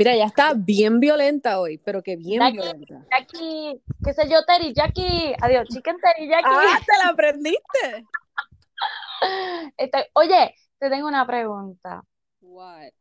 Mira, 0.00 0.16
ya 0.16 0.24
está 0.24 0.54
bien 0.56 0.98
violenta 0.98 1.60
hoy, 1.60 1.76
pero 1.76 2.02
que 2.02 2.16
bien 2.16 2.40
Jackie, 2.40 2.56
violenta. 2.56 3.06
Jackie, 3.10 3.82
qué 4.02 4.14
sé 4.14 4.30
yo, 4.30 4.42
Terry, 4.46 4.72
Jackie, 4.72 5.34
adiós, 5.42 5.68
chicken 5.68 5.98
Terry, 6.00 6.26
Jackie. 6.26 6.46
Ah, 6.48 6.80
te 6.86 7.04
la 7.04 7.10
aprendiste. 7.10 8.06
Este, 9.76 10.08
oye, 10.14 10.54
te 10.78 10.88
tengo 10.88 11.06
una 11.06 11.26
pregunta. 11.26 12.02
What? 12.40 12.92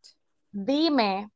Dime, 0.52 1.30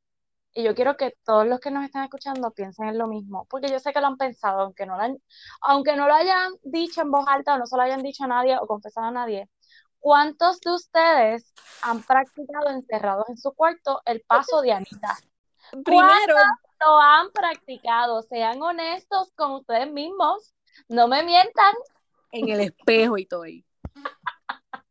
y 0.53 0.63
yo 0.63 0.75
quiero 0.75 0.97
que 0.97 1.15
todos 1.23 1.47
los 1.47 1.61
que 1.61 1.71
nos 1.71 1.85
están 1.85 2.03
escuchando 2.03 2.51
piensen 2.51 2.89
en 2.89 2.97
lo 2.97 3.07
mismo, 3.07 3.47
porque 3.49 3.69
yo 3.69 3.79
sé 3.79 3.93
que 3.93 4.01
lo 4.01 4.07
han 4.07 4.17
pensado, 4.17 4.63
aunque 4.63 4.85
no 4.85 4.97
lo, 4.97 5.03
han- 5.03 5.23
aunque 5.61 5.95
no 5.95 6.07
lo 6.09 6.13
hayan 6.13 6.51
dicho 6.63 7.03
en 7.03 7.09
voz 7.09 7.23
alta 7.25 7.53
o 7.53 7.57
no 7.57 7.67
se 7.67 7.77
lo 7.77 7.83
hayan 7.83 8.03
dicho 8.03 8.25
a 8.25 8.27
nadie 8.27 8.57
o 8.59 8.67
confesado 8.67 9.07
a 9.07 9.11
nadie. 9.11 9.47
¿Cuántos 9.99 10.59
de 10.59 10.71
ustedes 10.71 11.53
han 11.83 12.03
practicado 12.03 12.67
encerrados 12.71 13.29
en 13.29 13.37
su 13.37 13.53
cuarto 13.53 14.01
el 14.03 14.19
paso 14.27 14.61
de 14.61 14.73
Anita? 14.73 15.15
Primero, 15.83 16.35
Lo 16.79 16.99
han 16.99 17.31
practicado, 17.31 18.21
sean 18.23 18.61
honestos 18.61 19.31
con 19.35 19.51
ustedes 19.53 19.91
mismos, 19.91 20.53
no 20.87 21.07
me 21.07 21.23
mientan. 21.23 21.73
en 22.31 22.49
el 22.49 22.59
espejo 22.61 23.17
y 23.17 23.25
todo 23.25 23.43
ahí. 23.43 23.65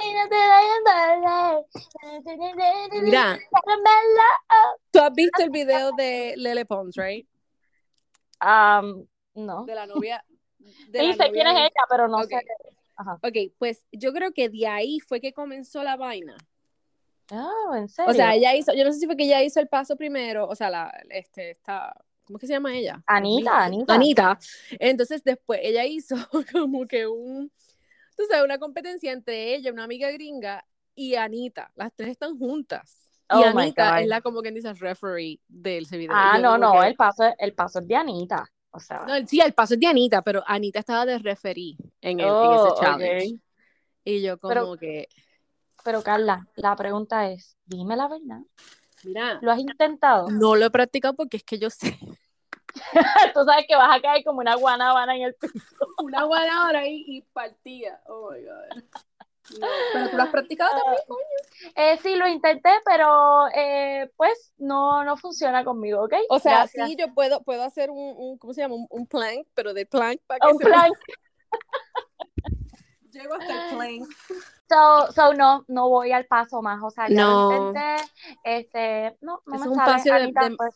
Y 0.00 0.12
no 0.14 0.28
te 0.28 0.34
vayan 0.34 0.82
a 0.86 1.62
perder. 2.90 3.02
Mira, 3.02 3.38
tú 4.90 4.98
has 5.00 5.12
visto 5.12 5.42
el 5.42 5.50
video 5.50 5.92
de 5.92 6.34
Lele 6.36 6.64
Pons, 6.64 6.96
right? 6.96 7.28
Um, 8.40 9.06
no. 9.34 9.64
De 9.66 9.74
la 9.74 9.86
novia. 9.86 10.24
de 10.58 11.00
Sí, 11.00 11.06
la 11.08 11.12
sé 11.14 11.28
novia 11.28 11.32
quién 11.32 11.46
es 11.48 11.56
ella, 11.60 11.84
pero 11.88 12.08
no 12.08 12.18
Ok. 12.18 12.28
sé. 12.28 12.46
Ajá. 12.96 13.14
Ok, 13.22 13.52
pues 13.58 13.84
yo 13.92 14.12
creo 14.12 14.32
que 14.32 14.48
de 14.48 14.66
ahí 14.66 15.00
fue 15.00 15.20
que 15.20 15.32
comenzó 15.32 15.82
la 15.82 15.96
vaina. 15.96 16.36
Oh, 17.30 17.74
¿en 17.74 17.88
serio? 17.88 18.10
O 18.10 18.14
sea, 18.14 18.34
ella 18.34 18.54
hizo, 18.54 18.72
yo 18.74 18.84
no 18.84 18.92
sé 18.92 18.98
si 19.00 19.06
fue 19.06 19.16
que 19.16 19.24
ella 19.24 19.42
hizo 19.42 19.60
el 19.60 19.68
paso 19.68 19.96
primero, 19.96 20.46
o 20.48 20.54
sea, 20.54 20.70
la, 20.70 20.90
este, 21.10 21.50
esta, 21.50 21.92
¿cómo 22.24 22.38
es 22.38 22.40
que 22.40 22.46
se 22.46 22.54
llama 22.54 22.74
ella? 22.76 23.02
Anita, 23.06 23.64
Anita. 23.64 23.94
Anita. 23.94 24.38
Entonces 24.78 25.22
después 25.24 25.60
ella 25.62 25.84
hizo 25.84 26.16
como 26.52 26.86
que 26.86 27.06
un, 27.06 27.50
tú 28.16 28.24
sabes, 28.30 28.44
una 28.44 28.58
competencia 28.58 29.12
entre 29.12 29.54
ella, 29.54 29.72
una 29.72 29.84
amiga 29.84 30.10
gringa, 30.10 30.64
y 30.94 31.14
Anita. 31.14 31.70
Las 31.76 31.92
tres 31.94 32.08
están 32.10 32.36
juntas. 32.38 33.10
Oh 33.30 33.40
y 33.40 33.44
Anita 33.44 34.00
es 34.00 34.08
la 34.08 34.20
como 34.22 34.40
quien 34.40 34.54
dice 34.54 34.72
referee 34.72 35.38
del 35.46 35.84
ese 35.84 35.98
video. 35.98 36.16
Ah, 36.16 36.36
yo 36.36 36.42
no, 36.42 36.58
no, 36.58 36.80
que- 36.80 36.88
el 36.88 36.94
paso, 36.96 37.24
el 37.38 37.52
paso 37.54 37.80
es 37.80 37.86
de 37.86 37.94
Anita. 37.94 38.50
O 38.70 38.80
sea, 38.80 39.04
No, 39.06 39.14
sí, 39.26 39.40
el 39.40 39.52
paso 39.52 39.74
es 39.74 39.80
de 39.80 39.86
Anita, 39.86 40.22
pero 40.22 40.42
Anita 40.46 40.78
estaba 40.80 41.04
de 41.06 41.18
referee 41.18 41.76
en, 42.00 42.20
el, 42.20 42.26
en 42.26 42.32
Oh, 42.32 42.66
ese 42.74 42.80
challenge. 42.84 43.34
ok. 43.34 43.40
Y 44.04 44.22
yo 44.22 44.38
como 44.38 44.54
Pero- 44.54 44.76
que, 44.78 45.08
Pero 45.88 46.02
Carla, 46.02 46.46
la 46.56 46.76
pregunta 46.76 47.30
es, 47.30 47.56
dime 47.64 47.96
la 47.96 48.08
verdad. 48.08 48.40
mira, 49.04 49.38
¿Lo 49.40 49.50
has 49.50 49.58
intentado? 49.58 50.28
no 50.28 50.54
lo 50.54 50.66
he 50.66 50.70
practicado 50.70 51.14
porque 51.14 51.38
es 51.38 51.44
que 51.44 51.58
yo 51.58 51.70
sé 51.70 51.98
Tú 53.34 53.42
sabes 53.46 53.64
que 53.66 53.74
vas 53.74 53.96
a 53.96 54.02
caer 54.02 54.22
como 54.22 54.40
una 54.40 54.54
guanábana 54.56 55.16
en 55.16 55.22
el 55.22 55.34
piso. 55.34 55.54
una 56.02 56.26
hora 56.26 56.80
ahí 56.80 57.04
y 57.06 57.22
partía. 57.32 58.02
Oh 58.06 58.30
my 58.32 58.42
god. 58.44 58.82
No, 59.58 59.66
pero 59.94 60.10
tú 60.10 60.16
lo 60.18 60.24
has 60.24 60.28
practicado 60.28 60.70
también, 60.78 61.02
coño. 61.08 61.74
Eh, 61.74 61.98
sí, 62.02 62.16
lo 62.16 62.28
intenté, 62.28 62.68
pero 62.84 63.46
eh, 63.54 64.10
pues 64.14 64.52
no, 64.58 65.04
no 65.04 65.16
funciona 65.16 65.64
conmigo, 65.64 66.04
¿ok? 66.04 66.12
O 66.28 66.38
sea, 66.38 66.58
Gracias. 66.58 66.86
sí, 66.86 66.96
yo 66.96 67.14
puedo, 67.14 67.42
puedo 67.44 67.62
hacer 67.62 67.88
un, 67.90 68.14
un, 68.14 68.36
¿cómo 68.36 68.52
se 68.52 68.60
llama? 68.60 68.74
Un, 68.74 68.86
un 68.90 69.06
plank, 69.06 69.46
pero 69.54 69.72
de 69.72 69.86
plank 69.86 70.20
para 70.26 70.40
que 70.40 70.52
Un 70.52 70.58
se 70.58 70.64
plan. 70.66 70.90
Llego 73.18 73.34
hasta 73.34 73.70
el 73.70 73.76
plank. 73.76 74.08
So, 74.68 75.12
so 75.12 75.34
no, 75.34 75.64
no 75.68 75.88
voy 75.88 76.12
al 76.12 76.26
paso 76.26 76.60
más. 76.62 76.82
O 76.82 76.90
sea, 76.90 77.08
ya 77.08 77.14
No. 77.22 77.50
lo 77.50 77.68
intenté. 77.68 78.04
Este, 78.44 79.16
no, 79.20 79.42
no 79.46 79.54
Es 79.56 79.60
me 79.62 79.68
un 79.68 79.76
paso 79.76 80.04
de- 80.04 80.10
Anita, 80.12 80.48
de- 80.48 80.56
pues, 80.56 80.74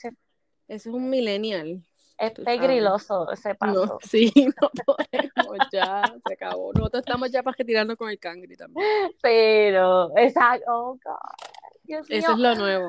es 0.69 0.87
un 0.87 1.09
millennial. 1.11 1.83
es 2.19 2.35
tú 2.35 2.43
sabes. 2.45 2.59
pegriloso 2.59 3.31
ese 3.33 3.55
paso. 3.55 3.87
No, 3.87 3.99
sí, 4.03 4.33
no 4.61 4.71
podemos 4.87 5.67
ya, 5.73 6.03
se 6.27 6.35
acabó. 6.35 6.73
Nosotros 6.73 7.03
estamos 7.07 7.31
ya 7.31 7.43
para 7.43 7.57
retirarnos 7.59 7.97
con 7.97 8.09
el 8.11 8.19
cangri 8.19 8.57
también. 8.57 8.87
Pero, 9.21 10.11
exacto. 10.17 10.65
Oh, 10.69 10.93
God. 11.05 11.17
Dios 11.85 12.09
mío. 12.09 12.19
Eso 12.19 12.33
es 12.33 12.39
lo 12.39 12.55
nuevo. 12.55 12.89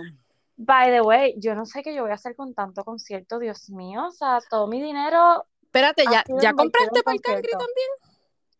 By 0.56 0.92
the 0.92 1.02
way, 1.02 1.34
yo 1.38 1.56
no 1.56 1.66
sé 1.66 1.82
qué 1.84 1.94
yo 1.96 2.04
voy 2.04 2.12
a 2.12 2.16
hacer 2.16 2.36
con 2.36 2.54
tanto 2.54 2.84
concierto, 2.86 3.40
Dios 3.40 3.70
mío. 3.72 4.06
O 4.08 4.12
sea, 4.12 4.40
todo 4.50 4.68
mi 4.68 4.82
dinero. 4.82 5.46
Espérate, 5.64 6.04
¿ya, 6.10 6.24
ya 6.40 6.54
compraste 6.54 7.02
para 7.04 7.16
el 7.16 7.22
cangri 7.22 7.50
también? 7.52 7.90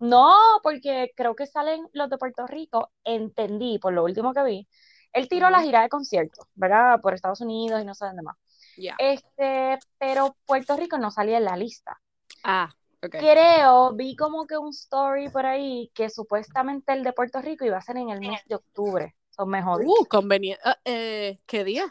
No, 0.04 0.36
porque 0.62 1.14
creo 1.16 1.34
que 1.34 1.46
salen 1.46 1.88
los 1.94 2.10
de 2.10 2.18
Puerto 2.18 2.46
Rico. 2.46 2.92
Entendí, 3.06 3.80
por 3.80 3.94
lo 3.94 4.04
último 4.04 4.34
que 4.34 4.44
vi. 4.44 4.68
Él 5.14 5.30
tiró 5.30 5.50
la 5.50 5.62
gira 5.62 5.82
de 5.82 5.88
conciertos, 5.88 6.46
¿verdad? 6.56 7.00
Por 7.00 7.14
Estados 7.14 7.40
Unidos 7.40 7.82
y 7.82 7.86
no 7.86 7.94
sé 7.94 8.08
dónde 8.08 8.22
más. 8.22 8.36
Este, 8.98 9.80
pero 9.98 10.36
Puerto 10.46 10.76
Rico 10.76 10.98
no 10.98 11.10
salía 11.10 11.38
en 11.38 11.46
la 11.46 11.56
lista. 11.56 12.02
Ah, 12.44 12.70
ok. 13.02 13.16
Creo, 13.18 13.94
vi 13.94 14.18
como 14.18 14.46
que 14.46 14.58
un 14.58 14.72
story 14.72 15.30
por 15.30 15.46
ahí 15.46 15.90
que 15.94 16.10
supuestamente 16.10 16.92
el 16.92 17.04
de 17.06 17.14
Puerto 17.14 17.42
Rico 17.42 17.64
iba 17.64 17.78
a 17.78 17.82
ser 17.82 17.96
en 17.96 18.10
el 18.10 18.20
mes 18.20 18.42
de 18.46 18.56
octubre. 18.56 19.16
Son 19.30 19.48
mejores. 19.48 19.88
Uh, 19.88 20.06
conveniente. 20.10 20.62
Ah, 20.66 20.78
eh, 20.84 21.38
¿Qué 21.46 21.64
día? 21.64 21.86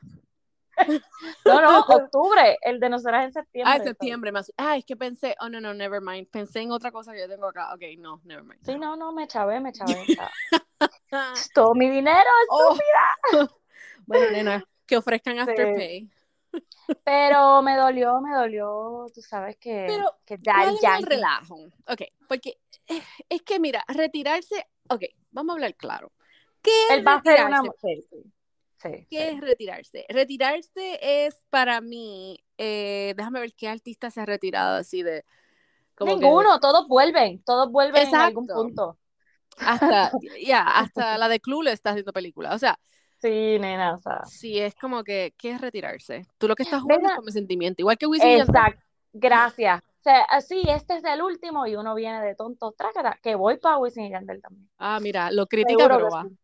No, 1.44 1.60
no, 1.60 1.80
octubre. 1.88 2.58
El 2.62 2.80
de 2.80 2.88
nosotros 2.88 3.20
es 3.20 3.26
en 3.26 3.32
septiembre. 3.32 3.72
Ah, 3.72 3.76
en 3.76 3.84
septiembre 3.84 4.32
más. 4.32 4.52
Ah, 4.56 4.76
es 4.76 4.84
que 4.84 4.96
pensé, 4.96 5.36
oh 5.40 5.48
no, 5.48 5.60
no, 5.60 5.74
never 5.74 6.00
mind. 6.00 6.28
Pensé 6.30 6.60
en 6.60 6.70
otra 6.72 6.90
cosa 6.90 7.12
que 7.12 7.20
yo 7.20 7.28
tengo 7.28 7.46
acá. 7.46 7.72
Ok, 7.74 7.82
no, 7.98 8.20
never 8.24 8.42
mind. 8.44 8.60
Sí, 8.64 8.76
no, 8.78 8.96
no, 8.96 9.12
me 9.12 9.26
chavé, 9.26 9.60
me 9.60 9.72
chavé. 9.72 10.04
Todo 11.54 11.74
mi 11.74 11.88
dinero, 11.90 12.30
Oh. 12.50 12.76
bueno, 14.06 14.30
nena, 14.30 14.64
que 14.86 14.96
ofrezcan 14.96 15.38
Afterpay. 15.38 16.08
pero 17.04 17.62
me 17.62 17.76
dolió, 17.76 18.20
me 18.20 18.34
dolió, 18.34 19.06
tú 19.14 19.20
sabes 19.22 19.56
que, 19.56 19.84
Pero, 19.88 20.16
que 20.26 20.38
¿Cuál 20.38 20.56
Daddy 20.56 20.74
es 20.76 20.82
el 20.82 20.88
Yankee- 20.90 21.08
relajo? 21.08 21.56
Ok, 21.86 22.02
porque 22.28 22.58
es 23.28 23.42
que 23.42 23.60
mira, 23.60 23.84
retirarse, 23.88 24.66
ok, 24.88 25.02
vamos 25.30 25.52
a 25.52 25.54
hablar 25.54 25.74
claro. 25.76 26.12
¿Qué 26.62 26.70
es 26.88 26.98
Él 26.98 27.06
va 27.06 27.12
a 27.14 27.16
hacer 27.16 27.44
una... 27.44 27.62
retirarse? 27.62 28.22
Sí, 28.82 29.08
¿Qué 29.10 29.30
sí. 29.30 29.36
es 29.36 29.40
retirarse? 29.40 30.04
Retirarse 30.08 30.98
es 31.26 31.42
para 31.50 31.80
mí, 31.80 32.38
eh, 32.58 33.14
déjame 33.16 33.40
ver 33.40 33.54
qué 33.54 33.68
artista 33.68 34.10
se 34.10 34.20
ha 34.20 34.26
retirado 34.26 34.76
así 34.78 35.02
de... 35.02 35.24
como 35.94 36.18
que 36.18 36.26
Ninguno, 36.26 36.60
todos 36.60 36.88
vuelven, 36.88 37.42
todos 37.44 37.70
vuelven 37.72 38.08
en 38.08 38.20
algún 38.20 38.44
Exacto. 38.44 38.54
punto. 38.54 38.98
hasta, 39.56 40.10
ya, 40.46 40.62
hasta 40.62 41.18
la 41.18 41.28
de 41.28 41.40
Clueless 41.40 41.74
está 41.74 41.90
haciendo 41.90 42.12
película. 42.12 42.54
O 42.54 42.58
sea, 42.58 42.78
Sí, 43.20 43.58
nena, 43.60 43.94
o 43.94 43.98
sea. 43.98 44.20
sí, 44.22 44.58
es 44.58 44.74
como 44.74 45.04
que, 45.04 45.34
¿qué 45.38 45.52
es 45.52 45.60
retirarse? 45.60 46.26
Tú 46.38 46.48
lo 46.48 46.56
que 46.56 46.62
estás 46.64 46.82
jugando 46.82 47.08
es 47.08 47.14
con 47.14 47.24
mi 47.24 47.32
sentimiento. 47.32 47.82
Igual 47.82 47.98
que 47.98 48.06
Wisin 48.06 48.32
y. 48.32 48.40
Exacto, 48.40 48.82
gracias. 49.12 49.82
O 49.82 50.02
sea, 50.02 50.22
así, 50.24 50.62
este 50.68 50.96
es 50.96 51.04
el 51.04 51.22
último 51.22 51.66
y 51.66 51.76
uno 51.76 51.94
viene 51.94 52.20
de 52.22 52.34
tonto, 52.34 52.72
trácata, 52.72 53.18
que 53.22 53.34
voy 53.36 53.58
para 53.58 53.78
Wisin 53.78 54.04
y 54.06 54.10
Yandel 54.10 54.42
también. 54.42 54.68
Ah, 54.78 54.98
mira, 55.00 55.30
lo 55.30 55.46
critica, 55.46 55.84
Seguro 55.84 55.88
pero 55.88 56.08
que 56.08 56.10
va. 56.10 56.28
sí. 56.28 56.38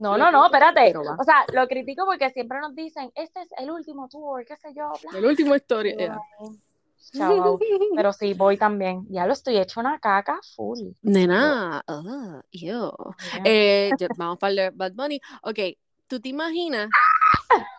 No, 0.00 0.16
no, 0.16 0.32
no, 0.32 0.46
espérate. 0.46 0.94
O 0.96 1.24
sea, 1.24 1.44
lo 1.52 1.68
critico 1.68 2.06
porque 2.06 2.30
siempre 2.30 2.58
nos 2.58 2.74
dicen, 2.74 3.12
este 3.14 3.42
es 3.42 3.48
el 3.58 3.70
último 3.70 4.08
tour, 4.08 4.44
qué 4.46 4.56
sé 4.56 4.72
yo, 4.74 4.90
bla. 5.02 5.18
El 5.18 5.26
último 5.26 5.54
historia. 5.54 6.18
Pero 7.96 8.12
sí, 8.12 8.34
voy 8.34 8.56
también. 8.56 9.04
Ya 9.10 9.26
lo 9.26 9.32
estoy 9.32 9.58
hecho 9.58 9.80
una 9.80 9.98
caca 9.98 10.38
full. 10.54 10.78
Nena, 11.02 11.82
ah, 11.86 12.40
ew. 12.52 12.92
Eh, 13.44 13.90
ya- 13.98 14.08
vamos 14.16 14.38
para 14.38 14.50
el 14.50 14.56
de 14.56 14.70
Bad 14.70 14.92
Bunny. 14.92 15.20
Ok, 15.42 15.58
¿tú 16.06 16.20
te 16.20 16.28
imaginas 16.28 16.88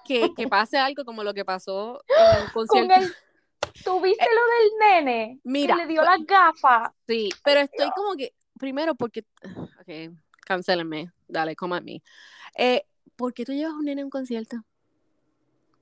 que, 0.05 0.33
que 0.35 0.47
pase 0.47 0.77
algo 0.77 1.05
como 1.05 1.23
lo 1.23 1.33
que 1.33 1.45
pasó 1.45 2.01
en 2.07 2.43
el 2.43 2.49
Con 2.67 2.91
el, 2.91 3.13
¿tuviste 3.83 4.25
lo 4.25 4.89
del 4.91 5.05
nene? 5.05 5.39
Mira, 5.43 5.75
que 5.75 5.81
le 5.83 5.87
dio 5.87 6.03
las 6.03 6.25
gafas. 6.25 6.91
Sí, 7.07 7.29
pero 7.43 7.61
estoy 7.61 7.89
como 7.95 8.15
que, 8.15 8.33
primero 8.59 8.95
porque, 8.95 9.23
ok, 9.79 10.13
cancélenme, 10.45 11.11
dale, 11.31 11.55
come 11.55 11.75
at 11.77 11.83
me. 11.83 12.01
Eh, 12.55 12.83
¿por 13.15 13.33
qué 13.33 13.45
tú 13.45 13.53
llevas 13.53 13.73
un 13.73 13.85
nene 13.85 14.01
a 14.01 14.05
un 14.05 14.11
concierto? 14.11 14.57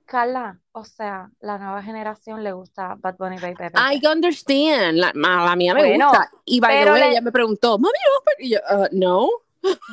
Carla, 0.05 0.59
o 0.71 0.83
sea, 0.85 1.29
la 1.39 1.59
nueva 1.59 1.83
generación 1.83 2.44
le 2.44 2.51
gusta 2.51 2.95
Bad 2.97 3.18
Bunny 3.18 3.38
Baby 3.38 3.56
Pepe. 3.56 3.77
I 3.79 4.06
understand, 4.07 4.97
la, 4.97 5.12
la 5.13 5.56
mía 5.56 5.75
me 5.75 5.81
Bueno, 5.85 6.07
gusta. 6.09 6.31
Y 6.45 6.59
by 6.59 6.71
the 6.71 6.79
pero 6.79 6.91
way, 6.94 7.01
le- 7.01 7.12
ella 7.12 7.21
me 7.21 7.31
preguntó, 7.31 7.77
mami, 7.77 7.94
¿no? 7.94 8.12
vas 8.15 8.24
pa-?" 8.25 8.44
Y 8.44 8.50
yo, 8.50 8.59
"Uh, 8.71 8.88
no, 8.91 9.29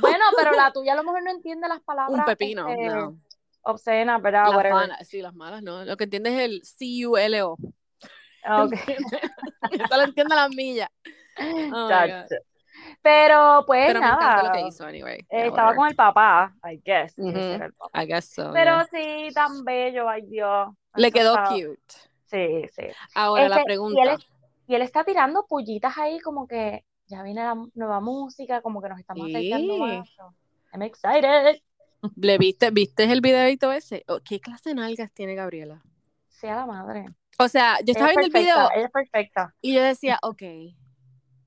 Bueno, 0.00 0.24
pero 0.36 0.52
la 0.52 0.72
tuya 0.72 0.94
a 0.94 0.96
lo 0.96 1.04
mejor 1.04 1.22
no 1.22 1.30
entiende 1.30 1.68
las 1.68 1.80
palabras 1.82 2.18
un 2.18 2.24
pepino, 2.24 2.66
este, 2.66 2.86
no. 2.88 3.18
obscenas, 3.62 4.22
¿verdad? 4.22 4.44
Las 4.54 4.70
malas, 4.72 5.06
sí, 5.06 5.20
las 5.20 5.34
malas, 5.34 5.62
no. 5.62 5.84
Lo 5.84 5.96
que 5.98 6.04
entiende 6.04 6.30
es 6.34 6.40
el 6.40 6.62
C-U-L-O. 6.64 7.58
Ah, 8.44 8.64
ok. 8.64 8.72
Eso 9.70 9.96
lo 9.98 10.02
entiende 10.04 10.34
la 10.34 10.48
milla. 10.48 10.90
Oh. 11.74 11.88
Pero 13.02 13.64
pues 13.66 13.86
Pero 13.86 14.00
me 14.00 14.06
encantó 14.06 14.26
nada, 14.26 14.42
lo 14.44 14.52
que 14.52 14.60
hizo, 14.68 14.84
anyway. 14.86 15.18
eh, 15.30 15.46
estaba 15.46 15.74
con 15.74 15.88
el 15.88 15.94
papá, 15.96 16.54
I 16.64 16.80
guess. 16.84 17.18
ese 17.18 17.54
era 17.54 17.66
el 17.66 17.72
papá. 17.72 18.02
I 18.02 18.06
guess 18.06 18.32
so, 18.34 18.52
Pero 18.52 18.72
yeah. 18.76 18.88
sí, 18.90 19.28
tan 19.34 19.64
bello, 19.64 20.08
ay 20.08 20.22
Dios. 20.22 20.68
Le 20.94 21.10
quedó 21.12 21.34
está- 21.36 21.48
cute. 21.50 21.94
Sí, 22.26 22.64
sí. 22.74 22.82
Ahora 23.14 23.48
la 23.48 23.56
Este, 23.56 23.64
pregunta. 23.66 24.00
Y 24.04 24.08
él, 24.08 24.16
y 24.66 24.74
él 24.74 24.82
está 24.82 25.04
tirando 25.04 25.46
pullitas 25.46 25.96
ahí 25.98 26.18
como 26.20 26.48
que 26.48 26.84
ya 27.06 27.22
viene 27.22 27.42
la 27.44 27.54
nueva 27.74 28.00
música, 28.00 28.60
como 28.62 28.82
que 28.82 28.88
nos 28.88 28.98
estamos 28.98 29.26
acercando 29.28 29.74
Sí. 29.74 29.80
más. 29.80 30.08
so, 30.10 30.34
I'm 30.72 30.82
excited. 30.82 31.60
¿Le 32.16 32.38
viste, 32.38 32.70
viste 32.70 33.04
el 33.04 33.20
videito 33.20 33.70
ese? 33.72 34.04
Oh, 34.08 34.18
¿Qué 34.24 34.40
clase 34.40 34.70
de 34.70 34.74
nalgas 34.74 35.10
tiene 35.12 35.34
Gabriela? 35.34 35.82
Sí, 36.28 36.46
a 36.48 36.56
la 36.56 36.66
madre. 36.66 37.06
O 37.38 37.48
sea, 37.48 37.78
yo 37.84 37.92
estaba 37.92 38.10
Ella 38.10 38.20
viendo 38.20 38.38
es 38.38 38.44
el 38.44 38.44
video 38.44 38.56
perfecta, 38.56 38.74
ella 38.76 38.86
es 38.86 38.90
perfecta. 38.92 39.54
y 39.60 39.74
yo 39.74 39.82
decía, 39.82 40.18
ok, 40.22 40.42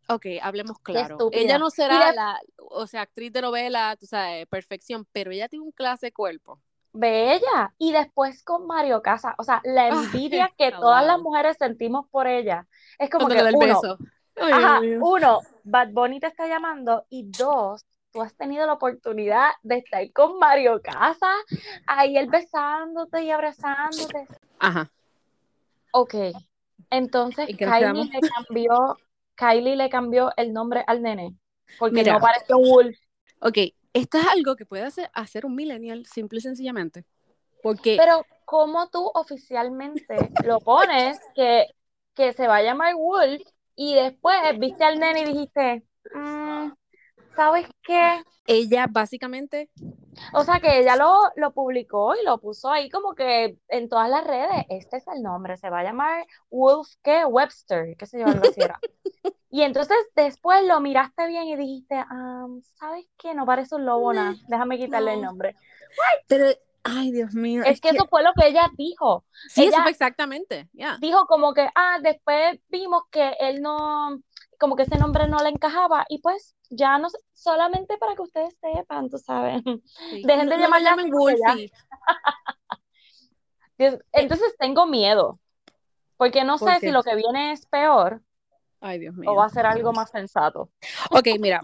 ok, 0.09 0.25
hablemos 0.41 0.79
claro. 0.79 1.29
Ella 1.31 1.57
no 1.57 1.69
será 1.69 2.11
la, 2.11 2.39
o 2.57 2.87
sea, 2.87 3.01
actriz 3.01 3.31
de 3.31 3.41
novela, 3.41 3.95
tú 3.99 4.05
sabes, 4.05 4.47
perfección, 4.47 5.07
pero 5.11 5.31
ella 5.31 5.47
tiene 5.47 5.65
un 5.65 5.71
clase 5.71 6.07
de 6.07 6.11
cuerpo. 6.11 6.59
Bella. 6.91 7.73
Y 7.77 7.91
después 7.91 8.43
con 8.43 8.65
Mario 8.65 9.01
Casa, 9.01 9.35
o 9.37 9.43
sea, 9.43 9.61
la 9.63 9.85
Ay, 9.85 9.91
envidia 9.91 10.51
que 10.57 10.71
todas 10.71 11.05
las 11.05 11.19
mujeres 11.19 11.57
sentimos 11.57 12.07
por 12.09 12.27
ella. 12.27 12.67
Es 12.97 13.09
como 13.09 13.27
Cuando 13.27 13.43
que 13.43 13.55
uno, 13.55 13.65
beso. 13.65 13.97
Ay, 14.35 14.51
ajá, 14.51 14.81
uno, 14.99 15.39
Bad 15.63 15.89
Bunny 15.91 16.19
te 16.19 16.27
está 16.27 16.47
llamando 16.47 17.05
y 17.09 17.29
dos, 17.29 17.85
tú 18.11 18.21
has 18.21 18.35
tenido 18.35 18.65
la 18.65 18.73
oportunidad 18.73 19.51
de 19.63 19.77
estar 19.77 20.11
con 20.13 20.39
Mario 20.39 20.81
Casa, 20.81 21.31
ahí 21.85 22.17
él 22.17 22.29
besándote 22.29 23.23
y 23.23 23.31
abrazándote. 23.31 24.27
Ajá. 24.59 24.89
Ok, 25.91 26.15
entonces 26.89 27.49
¿En 27.49 27.57
qué 27.57 27.65
nos 27.65 27.75
Kylie 27.75 28.05
le 28.05 28.29
cambió, 28.29 28.97
Kylie 29.39 29.77
le 29.77 29.89
cambió 29.89 30.31
el 30.35 30.51
nombre 30.51 30.83
al 30.85 31.01
nene, 31.01 31.33
porque 31.77 31.95
Mira. 31.95 32.13
no 32.13 32.19
parece 32.19 32.53
un 32.53 32.69
wolf. 32.69 32.97
Ok, 33.39 33.57
esto 33.93 34.17
es 34.17 34.27
algo 34.27 34.57
que 34.57 34.65
puede 34.65 34.83
hacer, 34.83 35.09
hacer 35.13 35.45
un 35.45 35.55
millennial, 35.55 36.05
simple 36.05 36.39
y 36.39 36.41
sencillamente. 36.41 37.05
Porque, 37.63 37.95
Pero 37.97 38.25
¿cómo 38.43 38.89
tú 38.89 39.09
oficialmente 39.13 40.17
lo 40.43 40.59
pones 40.59 41.19
que, 41.35 41.67
que 42.15 42.33
se 42.33 42.47
va 42.47 42.57
a 42.57 42.63
llamar 42.63 42.95
Wolf 42.95 43.41
y 43.75 43.95
después 43.95 44.37
viste 44.57 44.83
al 44.83 44.99
nene 44.99 45.21
y 45.21 45.25
dijiste, 45.25 45.83
"Mm, 46.13 46.71
¿sabes 47.35 47.67
qué? 47.83 48.21
ella 48.45 48.87
básicamente, 48.89 49.69
O 50.33 50.43
sea 50.43 50.59
que 50.59 50.79
ella 50.79 50.95
lo, 50.95 51.13
lo 51.35 51.51
publicó 51.53 52.15
y 52.15 52.23
lo 52.25 52.39
puso 52.39 52.69
ahí 52.71 52.89
como 52.89 53.13
que 53.15 53.57
en 53.67 53.89
todas 53.89 54.09
las 54.09 54.25
redes, 54.25 54.65
este 54.69 54.97
es 54.97 55.07
el 55.07 55.21
nombre, 55.21 55.57
se 55.57 55.69
va 55.69 55.79
a 55.79 55.83
llamar 55.83 56.25
Wolf, 56.49 56.87
¿qué? 57.03 57.25
Webster, 57.25 57.95
qué 57.97 58.05
sé 58.05 58.19
yo, 58.19 58.27
algo 58.27 58.45
así 58.45 58.61
era. 58.61 58.79
Y 59.51 59.63
entonces 59.63 59.97
después 60.15 60.63
lo 60.67 60.79
miraste 60.79 61.27
bien 61.27 61.43
y 61.45 61.55
dijiste, 61.55 61.95
"Ah, 61.95 62.45
¿sabes 62.79 63.05
qué? 63.17 63.33
No 63.33 63.45
parece 63.47 63.75
un 63.75 63.85
lobo 63.85 64.13
nada, 64.13 64.35
déjame 64.47 64.77
quitarle 64.77 65.13
el 65.13 65.21
no. 65.21 65.27
nombre. 65.27 65.55
pero, 66.27 66.45
ay, 66.83 67.11
Dios 67.11 67.33
mío, 67.33 67.63
Es 67.65 67.81
que 67.81 67.89
eso 67.89 68.07
fue 68.09 68.23
lo 68.23 68.31
que 68.33 68.47
ella 68.47 68.69
dijo. 68.77 69.25
sí, 69.47 69.65
eso 69.65 69.81
fue 69.81 69.91
exactamente, 69.91 70.69
ya. 70.73 70.97
dijo 70.99 71.25
como 71.25 71.53
que, 71.53 71.67
ah, 71.75 71.97
después 72.01 72.59
vimos 72.69 73.03
que 73.11 73.33
él 73.39 73.61
no, 73.61 74.19
como 74.59 74.75
que 74.75 74.83
ese 74.83 74.97
nombre 74.97 75.27
no 75.27 75.39
le 75.39 75.49
encajaba 75.49 76.05
y 76.09 76.19
pues 76.19 76.55
ya 76.69 76.97
no, 76.99 77.07
solamente 77.33 77.97
para 77.97 78.15
que 78.15 78.21
ustedes 78.21 78.55
sepan, 78.61 79.09
tú 79.09 79.17
sabes. 79.17 79.63
Sí. 80.11 80.23
Dejen 80.25 80.45
No- 80.45 80.51
de 80.51 80.57
no 80.57 80.63
llamarla 80.63 80.95
ya- 80.97 81.07
Wolfie. 81.11 81.71
Entonces 84.11 84.55
tengo 84.59 84.85
miedo, 84.85 85.39
porque 86.17 86.43
no 86.43 86.57
¿Por 86.57 86.69
sé 86.73 86.79
qué? 86.79 86.87
si 86.87 86.91
lo 86.91 87.01
que 87.03 87.15
viene 87.15 87.53
es 87.53 87.65
peor 87.65 88.21
Ay, 88.81 88.99
Dios 88.99 89.15
mío. 89.15 89.31
o 89.31 89.35
va 89.35 89.45
a 89.45 89.49
ser 89.49 89.65
algo 89.65 89.93
más 89.93 90.09
sensato. 90.09 90.69
Ok, 91.11 91.27
mira, 91.39 91.61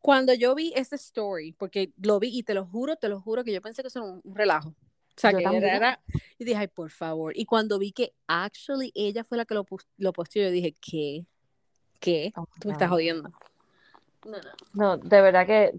cuando 0.00 0.34
yo 0.34 0.54
vi 0.54 0.72
ese 0.74 0.96
story, 0.96 1.52
porque 1.52 1.92
lo 2.02 2.18
vi 2.18 2.36
y 2.36 2.42
te 2.42 2.54
lo 2.54 2.66
juro, 2.66 2.96
te 2.96 3.08
lo 3.08 3.20
juro 3.20 3.44
que 3.44 3.52
yo 3.52 3.62
pensé 3.62 3.82
que 3.82 3.88
eso 3.88 4.00
era 4.00 4.08
un, 4.10 4.20
un 4.24 4.34
relajo. 4.34 4.70
O 4.70 4.74
sea, 5.16 5.30
Yo 5.30 5.38
que 5.38 5.44
era, 5.44 5.76
era- 5.76 6.00
y 6.38 6.44
dije, 6.44 6.56
ay, 6.58 6.66
por 6.66 6.90
favor. 6.90 7.32
Y 7.36 7.44
cuando 7.46 7.78
vi 7.78 7.92
que 7.92 8.12
actually 8.26 8.90
ella 8.96 9.22
fue 9.22 9.38
la 9.38 9.44
que 9.44 9.54
lo, 9.54 9.64
lo 9.96 10.12
posteó, 10.12 10.42
yo 10.42 10.50
dije, 10.50 10.74
¿qué? 10.80 11.24
¿Qué? 12.00 12.32
Oh, 12.36 12.46
Tú 12.60 12.68
me 12.68 12.72
estás 12.72 12.88
no. 12.88 12.94
jodiendo. 12.94 13.30
No, 14.24 14.38
no. 14.38 14.50
No, 14.74 14.96
de 14.96 15.20
verdad 15.20 15.46
que, 15.46 15.72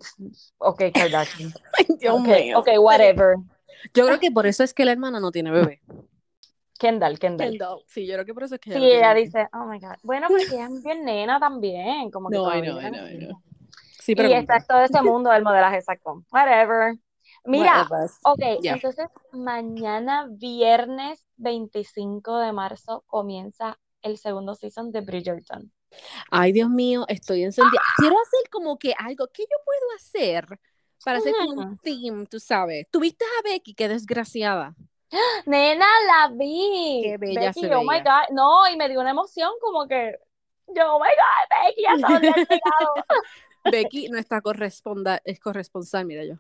ok, 0.60 0.84
Kardashian. 0.94 1.52
Ay, 1.78 1.86
Dios 2.00 2.16
Ok, 2.20 2.28
mío. 2.28 2.60
ok, 2.60 2.68
whatever. 2.80 3.36
Yo 3.94 4.06
creo 4.06 4.20
que 4.20 4.32
por 4.32 4.46
eso 4.46 4.64
es 4.64 4.74
que 4.74 4.86
la 4.86 4.92
hermana 4.92 5.20
no 5.20 5.32
tiene 5.32 5.52
bebé. 5.52 5.82
Kendall, 6.78 7.18
Kendall. 7.20 7.50
Kendall. 7.52 7.84
Sí, 7.88 8.06
yo 8.06 8.14
creo 8.16 8.26
que 8.26 8.34
por 8.34 8.44
eso 8.44 8.56
es 8.56 8.62
que 8.62 8.72
Sí, 8.74 8.80
no 8.80 8.86
ella 8.86 9.10
bebé. 9.14 9.22
dice, 9.26 9.48
oh 9.54 9.66
my 9.66 9.80
God. 9.80 9.96
Bueno, 10.04 10.28
porque 10.28 10.46
ella 10.56 10.68
es 10.68 10.84
bien 10.84 11.06
nena 11.06 11.40
también, 11.40 12.12
como 12.12 12.30
que 12.30 12.36
No, 12.36 12.54
I 12.56 12.62
know, 12.62 12.80
I 12.80 12.90
know, 12.92 13.08
I 13.08 13.18
no- 13.18 13.28
know. 13.28 13.42
Sí, 14.00 14.16
pero 14.16 14.30
Y 14.30 14.34
está 14.34 14.60
todo 14.60 14.82
ese 14.82 15.02
mundo 15.02 15.32
del 15.32 15.44
modelaje, 15.44 15.78
exacto. 15.78 16.24
Whatever. 16.32 16.96
Mira, 17.46 17.88
ok, 18.24 18.42
Ya. 18.62 18.74
entonces 18.74 19.08
mañana, 19.32 20.28
viernes 20.30 21.26
25 21.38 22.38
de 22.40 22.52
marzo, 22.52 23.04
comienza 23.08 23.80
el 24.02 24.18
segundo 24.18 24.54
season 24.54 24.92
de 24.92 25.02
Bridgerton. 25.02 25.72
Ay, 26.32 26.52
Dios 26.52 26.70
mío, 26.70 27.06
estoy 27.08 27.44
encendida. 27.44 27.82
Quiero 27.98 28.16
hacer 28.16 28.50
como 28.52 28.78
que 28.78 28.94
algo. 28.98 29.28
¿Qué 29.34 29.44
yo 29.44 29.58
puedo 29.64 29.96
hacer 29.96 30.60
para 31.04 31.20
hacer 31.20 31.34
un 31.48 31.78
theme, 31.80 32.26
tú 32.26 32.40
sabes? 32.40 32.88
¿Tuviste 32.92 33.26
a 33.26 33.42
Becky? 33.44 33.74
Qué 33.74 33.88
desgraciada. 33.88 34.76
Nena, 35.46 35.86
la 36.08 36.34
vi. 36.34 37.02
Qué 37.04 37.18
bella 37.18 37.48
Becky, 37.48 37.62
se 37.62 37.76
oh 37.76 37.84
my. 37.84 38.00
God. 38.00 38.32
No, 38.32 38.68
y 38.70 38.76
me 38.76 38.90
dio 38.90 39.00
una 39.00 39.12
emoción 39.12 39.52
como 39.62 39.88
que, 39.88 40.18
yo, 40.68 40.96
oh 40.96 41.00
my 41.00 41.10
God, 41.10 41.68
Becky, 41.68 41.86
hasta 41.86 42.08
dónde 42.08 42.30
has 42.30 42.50
llegado. 42.50 42.94
Becky, 43.72 44.10
nuestra 44.10 44.42
corresponda 44.42 45.22
es 45.24 45.40
corresponsal, 45.40 46.06
mira 46.06 46.24
yo. 46.24 46.36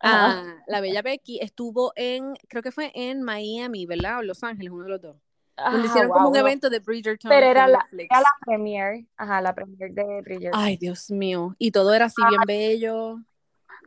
Ah, 0.00 0.56
la 0.66 0.80
bella 0.80 1.02
Becky 1.02 1.38
estuvo 1.40 1.92
en, 1.94 2.34
creo 2.48 2.62
que 2.62 2.72
fue 2.72 2.90
en 2.94 3.22
Miami, 3.22 3.86
¿verdad? 3.86 4.18
O 4.18 4.22
Los 4.22 4.42
Ángeles, 4.42 4.72
uno 4.72 4.84
de 4.84 4.90
los 4.90 5.00
dos. 5.00 5.16
Donde 5.56 5.80
Ah, 5.80 5.86
hicieron 5.86 6.10
como 6.10 6.28
un 6.28 6.36
evento 6.36 6.68
de 6.68 6.80
Bridgerton. 6.80 7.28
Pero 7.30 7.46
era 7.46 7.66
la, 7.66 7.78
Netflix. 7.78 8.08
era 8.10 8.20
la 8.20 8.32
premiere, 8.44 9.06
ajá, 9.16 9.40
la 9.40 9.54
premiere 9.54 9.92
de 9.94 10.20
Bridgerton. 10.22 10.60
Ay, 10.60 10.76
Dios 10.76 11.10
mío. 11.10 11.54
Y 11.58 11.70
todo 11.70 11.94
era 11.94 12.06
así 12.06 12.22
bien 12.28 12.42
bello. 12.46 13.18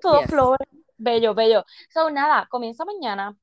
Todo 0.02 0.22
Yes. 0.22 0.30
flores. 0.30 0.68
Bello, 0.98 1.34
bello. 1.34 1.64
So, 1.94 2.10
nada, 2.10 2.48
comienza 2.50 2.84
mañana. 2.86 3.38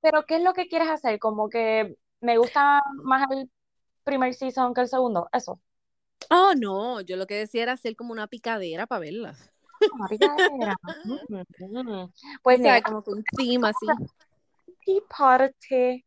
Pero, 0.00 0.24
¿qué 0.26 0.36
es 0.36 0.42
lo 0.42 0.52
que 0.52 0.68
quieres 0.68 0.88
hacer? 0.88 1.18
Como 1.18 1.48
que 1.48 1.96
me 2.20 2.36
gusta 2.38 2.82
más 3.04 3.30
el 3.30 3.50
primer 4.04 4.34
season 4.34 4.74
que 4.74 4.82
el 4.82 4.88
segundo. 4.88 5.28
Eso. 5.32 5.60
Oh, 6.30 6.52
no, 6.56 7.00
yo 7.00 7.16
lo 7.16 7.26
que 7.26 7.34
decía 7.34 7.62
era 7.62 7.72
hacer 7.72 7.96
como 7.96 8.12
una 8.12 8.26
picadera 8.26 8.86
para 8.86 9.00
verla. 9.00 9.34
Una 9.92 10.08
picadera. 10.08 10.76
Mm, 11.04 11.36
mm. 11.80 12.12
Pues, 12.42 12.58
o 12.60 12.62
sea, 12.62 12.74
nena, 12.74 12.82
como 12.82 13.02
que 13.02 13.12
theme 13.36 13.68
así. 13.68 13.86
party. 15.08 16.04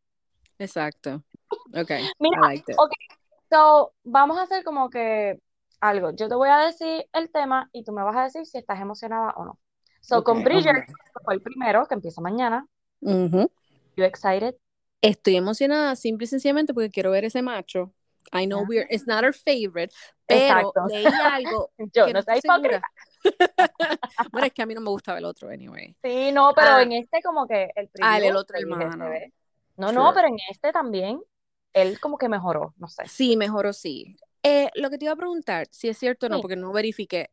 Exacto. 0.62 1.22
Ok, 1.74 1.90
Mira, 2.18 2.38
I 2.38 2.40
liked 2.54 2.72
it. 2.72 2.78
ok, 2.78 2.92
so, 3.50 3.92
vamos 4.04 4.38
a 4.38 4.42
hacer 4.42 4.62
como 4.64 4.88
que 4.90 5.38
algo. 5.80 6.10
Yo 6.12 6.28
te 6.28 6.34
voy 6.34 6.48
a 6.48 6.58
decir 6.58 7.06
el 7.12 7.30
tema 7.30 7.68
y 7.72 7.82
tú 7.84 7.92
me 7.92 8.02
vas 8.02 8.16
a 8.16 8.22
decir 8.24 8.46
si 8.46 8.58
estás 8.58 8.80
emocionada 8.80 9.32
o 9.36 9.44
no. 9.44 9.58
So, 10.00 10.22
con 10.24 10.42
Bridger, 10.44 10.74
ver. 10.74 10.86
fue 11.24 11.34
el 11.34 11.42
primero 11.42 11.86
que 11.86 11.94
empieza 11.94 12.20
mañana. 12.20 12.66
Ujú. 13.00 13.50
You 13.96 14.04
excited? 14.04 14.54
Estoy 15.00 15.36
emocionada 15.36 15.96
simple 15.96 16.24
y 16.24 16.28
sencillamente 16.28 16.72
porque 16.72 16.90
quiero 16.90 17.10
ver 17.10 17.24
ese 17.24 17.42
macho. 17.42 17.92
I 18.32 18.46
know 18.46 18.64
we're, 18.66 18.86
it's 18.88 19.06
not 19.06 19.24
our 19.24 19.34
favorite, 19.34 19.92
pero 20.26 20.40
Exacto. 20.72 20.86
leí 20.88 21.06
algo 21.06 21.70
Yo 21.92 22.06
que 22.06 22.12
no 22.12 22.20
estoy 22.20 22.38
hipócrita. 22.38 22.80
segura. 23.24 24.00
bueno, 24.32 24.46
es 24.46 24.52
que 24.52 24.62
a 24.62 24.66
mí 24.66 24.74
no 24.74 24.80
me 24.80 24.90
gustaba 24.90 25.18
el 25.18 25.24
otro, 25.24 25.48
anyway. 25.48 25.94
Sí, 26.02 26.30
no, 26.32 26.52
pero 26.54 26.68
Ah. 26.76 26.82
en 26.82 26.92
este 26.92 27.20
como 27.22 27.46
que 27.46 27.70
el 27.74 27.90
Ah, 28.00 28.18
el 28.18 28.36
otro 28.36 28.56
hermano. 28.58 29.10
ve. 29.10 29.32
No, 29.76 29.92
no, 29.92 30.12
pero 30.14 30.28
en 30.28 30.36
este 30.50 30.72
también, 30.72 31.22
él 31.72 31.98
como 32.00 32.18
que 32.18 32.28
mejoró, 32.28 32.74
no 32.76 32.88
sé. 32.88 33.06
Sí, 33.08 33.36
mejor 33.36 33.72
sí. 33.74 34.16
Eh, 34.42 34.70
lo 34.74 34.90
que 34.90 34.98
te 34.98 35.04
iba 35.06 35.12
a 35.14 35.16
preguntar, 35.16 35.66
si 35.70 35.88
es 35.88 35.98
cierto 35.98 36.26
o 36.26 36.28
no, 36.28 36.36
Sí. 36.36 36.42
porque 36.42 36.56
no 36.56 36.72
verifiqué. 36.72 37.30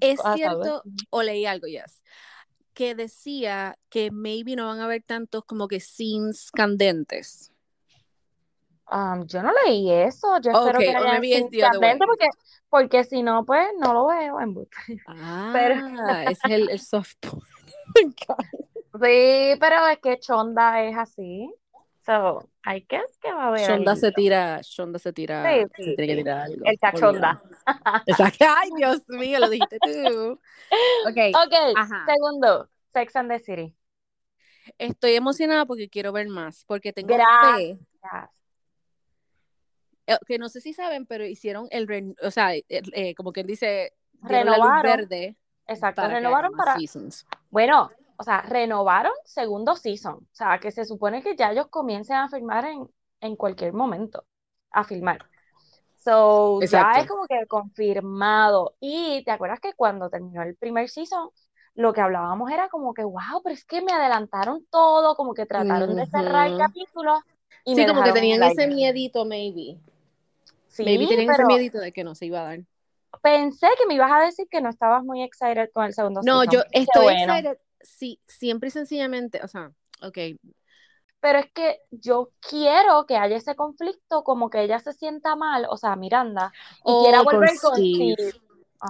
¿Es 0.00 0.20
Ah, 0.24 0.34
cierto 0.36 0.82
o 1.10 1.22
leí 1.22 1.46
algo, 1.46 1.66
yes? 1.66 2.02
Que 2.74 2.94
decía 2.94 3.78
que 3.88 4.10
maybe 4.10 4.54
no 4.54 4.66
van 4.66 4.80
a 4.80 4.84
haber 4.84 5.02
tantos 5.02 5.44
como 5.44 5.68
que 5.68 5.80
scenes 5.80 6.50
candentes. 6.50 7.50
Um, 8.90 9.26
yo 9.26 9.42
no 9.42 9.52
leí 9.66 9.90
eso, 9.90 10.40
yo 10.40 10.50
espero 10.50 10.78
Ok, 10.78 10.84
que 10.84 10.90
haya 10.96 11.20
scenes 11.20 11.50
candentes 11.60 12.06
porque, 12.06 12.26
porque 12.70 13.04
si 13.04 13.22
no, 13.22 13.44
pues 13.44 13.66
no 13.78 13.92
lo 13.92 14.06
veo 14.06 14.40
en 14.40 14.54
boot. 14.54 14.70
Ah, 15.06 16.22
ese 16.26 16.46
es 16.46 16.52
el, 16.52 16.70
el 16.70 16.80
soft. 16.80 17.16
Sí, 18.92 19.56
pero 19.60 19.86
es 19.88 19.98
que 19.98 20.18
Chonda 20.18 20.82
es 20.84 20.96
así. 20.96 21.52
So, 22.06 22.48
I 22.64 22.86
guess 22.88 23.18
que 23.20 23.30
va 23.32 23.44
a 23.44 23.48
haber 23.48 23.60
Shonda 23.60 23.92
algo. 23.92 24.00
se 24.00 24.12
tira, 24.12 24.60
Shonda 24.62 24.98
se 24.98 25.12
tira, 25.12 25.44
Sí, 25.44 25.66
se 25.76 25.84
sí, 25.84 25.96
tiene 25.96 26.06
que 26.06 26.16
tirar 26.22 26.38
algo. 26.40 26.64
El 26.66 26.78
cachonda. 26.78 27.42
Exacto. 28.06 28.44
Ay, 28.48 28.70
Dios 28.76 29.02
mío, 29.08 29.38
lo 29.40 29.50
dijiste 29.50 29.78
tú. 29.80 30.40
Ok, 31.04 31.16
Ok, 31.46 31.54
Ajá. 31.76 32.06
segundo, 32.06 32.68
Sex 32.92 33.16
and 33.16 33.30
the 33.30 33.38
City. 33.38 33.74
estoy 34.78 35.14
emocionada 35.14 35.64
porque 35.66 35.88
quiero 35.88 36.12
ver 36.12 36.28
más, 36.28 36.64
porque 36.66 36.92
tengo 36.92 37.14
Gracias. 37.14 37.78
fe. 37.78 37.78
eh, 40.06 40.18
Que 40.26 40.38
no 40.38 40.48
sé 40.48 40.60
si 40.60 40.72
saben, 40.72 41.06
pero 41.06 41.26
hicieron 41.26 41.68
el, 41.70 42.14
o 42.22 42.30
sea, 42.30 42.54
eh, 42.54 42.64
eh, 42.68 43.14
como 43.14 43.32
quien 43.32 43.46
dice, 43.46 43.92
dieron 44.12 44.46
la 44.46 44.58
luz 44.58 44.66
Renovaron. 44.66 44.82
verde 44.82 45.36
Exacto, 45.66 46.02
para 46.02 46.14
renovaron 46.14 46.52
para, 46.52 46.74
seasons. 46.76 47.26
bueno, 47.50 47.90
o 48.18 48.24
sea, 48.24 48.42
renovaron 48.42 49.12
segundo 49.24 49.76
season. 49.76 50.16
O 50.16 50.28
sea, 50.32 50.58
que 50.60 50.72
se 50.72 50.84
supone 50.86 51.22
que 51.22 51.36
ya 51.36 51.52
ellos 51.52 51.68
comiencen 51.70 52.16
a 52.18 52.28
filmar 52.30 52.66
en, 52.66 52.88
en 53.20 53.36
cualquier 53.36 53.72
momento, 53.74 54.26
a 54.72 54.84
filmar. 54.84 55.26
So, 55.96 56.62
ya 56.70 56.82
Exacto. 56.84 57.00
es 57.00 57.06
como 57.08 57.26
que 57.26 57.46
confirmado. 57.46 58.76
Y 58.80 59.24
te 59.24 59.30
acuerdas 59.32 59.60
que 59.60 59.74
cuando 59.74 60.10
terminó 60.10 60.42
el 60.42 60.56
primer 60.56 60.88
season, 60.88 61.30
lo 61.74 61.92
que 61.92 62.00
hablábamos 62.00 62.50
era 62.50 62.68
como 62.68 62.94
que, 62.94 63.04
wow, 63.04 63.42
pero 63.44 63.54
es 63.54 63.64
que 63.64 63.82
me 63.82 63.92
adelantaron 63.92 64.66
todo, 64.70 65.16
como 65.16 65.34
que 65.34 65.46
trataron 65.46 65.94
de 65.96 66.06
cerrar 66.06 66.46
el 66.48 66.56
capítulo. 66.56 67.20
Y 67.64 67.74
Sí, 67.74 67.86
como 67.86 68.02
que 68.02 68.12
tenían 68.12 68.42
ese 68.42 68.66
miedito, 68.66 69.24
maybe. 69.24 69.78
Sí, 70.68 70.84
maybe 70.84 71.06
tenían 71.06 71.30
ese 71.30 71.44
miedito 71.44 71.78
de 71.78 71.92
que 71.92 72.04
no 72.04 72.14
se 72.14 72.26
iba 72.26 72.40
a 72.40 72.44
dar. 72.44 72.60
pensé 73.22 73.66
que 73.78 73.86
me 73.86 73.94
ibas 73.94 74.10
a 74.12 74.20
decir 74.20 74.46
que 74.50 74.60
no 74.60 74.70
estabas 74.70 75.04
muy 75.04 75.22
excited 75.22 75.70
con 75.72 75.84
el 75.84 75.94
segundo 75.94 76.22
No, 76.22 76.44
season. 76.44 76.44
yo 76.44 76.62
Qué 76.84 76.90
estoy 76.90 77.00
bueno. 77.00 77.44
excited, 77.48 77.58
sí, 77.88 78.20
siempre 78.26 78.68
y 78.68 78.72
sencillamente, 78.72 79.42
o 79.42 79.48
sea, 79.48 79.72
ok, 80.02 80.18
Pero 81.20 81.38
es 81.40 81.50
que 81.52 81.80
yo 81.90 82.30
quiero 82.40 83.06
que 83.06 83.16
haya 83.16 83.36
ese 83.36 83.56
conflicto, 83.56 84.22
como 84.24 84.50
que 84.50 84.62
ella 84.62 84.78
se 84.78 84.92
sienta 84.92 85.34
mal, 85.36 85.66
o 85.70 85.76
sea, 85.76 85.96
Miranda, 85.96 86.54
y 86.84 86.96
quiera 86.96 87.22
Oh, 87.22 87.26
con 87.28 87.46
volver 87.46 87.58
con 87.60 87.76
Steve. 87.84 88.16
Steve. 88.16 88.32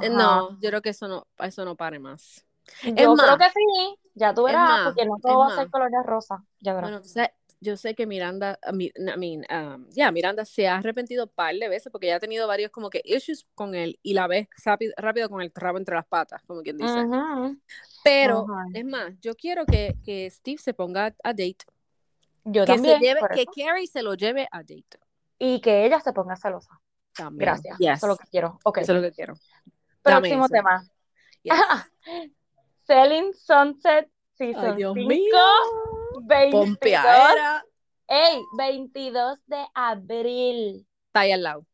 Eh, 0.00 0.10
Ajá. 0.10 0.10
No, 0.10 0.58
yo 0.60 0.68
creo 0.70 0.82
que 0.82 0.90
eso 0.90 1.08
no, 1.08 1.26
eso 1.38 1.64
no 1.64 1.76
pare 1.76 1.98
más. 1.98 2.44
Yo 2.82 2.94
Es 2.94 3.08
creo 3.16 3.16
más, 3.16 3.38
que 3.38 3.48
sí, 3.50 3.96
ya 4.14 4.34
tú 4.34 4.42
verás, 4.44 4.80
porque 4.82 5.06
no 5.06 5.16
todo 5.22 5.38
va 5.40 5.46
a 5.48 5.50
ser 5.50 5.68
color 5.70 5.90
de 5.90 6.02
rosa, 6.02 6.44
ya 6.60 6.74
verás. 6.74 6.92
Bueno, 6.92 7.02
yo 7.60 7.76
sé 7.76 7.94
que 7.94 8.06
Miranda, 8.06 8.58
I 8.70 8.92
mean, 9.16 9.44
um, 9.50 9.86
ya, 9.90 10.12
Miranda 10.12 10.44
se 10.44 10.68
ha 10.68 10.76
arrepentido 10.76 11.24
un 11.24 11.30
par 11.30 11.54
de 11.54 11.68
veces 11.68 11.90
porque 11.90 12.06
ya 12.06 12.16
ha 12.16 12.20
tenido 12.20 12.46
varios 12.46 12.70
como 12.70 12.88
que 12.88 13.02
issues 13.04 13.46
con 13.54 13.74
él 13.74 13.98
y 14.02 14.14
la 14.14 14.26
ves 14.28 14.46
rápido, 14.64 14.92
rápido 14.96 15.28
con 15.28 15.42
el 15.42 15.50
rabo 15.54 15.78
entre 15.78 15.94
las 15.94 16.06
patas, 16.06 16.42
como 16.46 16.62
quien 16.62 16.78
dice. 16.78 17.06
Pero, 18.04 18.46
es 18.72 18.84
más, 18.84 19.12
yo 19.20 19.34
quiero 19.34 19.66
que, 19.66 19.96
que 20.04 20.30
Steve 20.30 20.58
se 20.58 20.72
ponga 20.72 21.06
a 21.24 21.32
date, 21.32 21.58
Yo 22.44 22.64
que 22.64 22.72
se 22.72 22.74
también, 22.76 23.00
lleve, 23.00 23.20
por 23.20 23.30
que. 23.30 23.44
Carrie 23.46 23.86
se 23.86 24.02
lo 24.02 24.14
lleve 24.14 24.48
a 24.52 24.58
date 24.58 24.98
Y 25.38 25.60
que 25.60 25.84
ella 25.84 26.00
se 26.00 26.12
ponga 26.12 26.36
celosa. 26.36 26.80
también. 27.12 27.50
Gracias, 27.50 27.76
Yes, 27.78 27.96
eso 27.98 28.06
es 28.06 28.10
lo 28.10 28.16
que 28.16 28.28
quiero. 28.30 28.58
Ok, 28.64 28.78
eso 28.78 28.92
es 28.94 29.02
lo 29.02 29.08
que 29.08 29.14
quiero. 29.14 29.34
Próximo 30.02 30.44
eso. 30.44 30.52
tema. 30.54 30.84
Yes. 31.42 31.54
Selling 32.86 33.34
Sunset 33.34 34.08
Ay, 34.40 34.54
Season 34.54 34.76
Dios 34.76 34.94
5, 34.94 35.08
mío. 35.08 35.36
22, 36.28 36.66
Pompeadera. 36.66 37.64
ey, 38.06 38.40
22 38.58 39.38
de 39.46 39.66
abril. 39.74 40.86
Está 41.06 41.20
ahí 41.20 41.32
al 41.32 41.42
lado. 41.42 41.66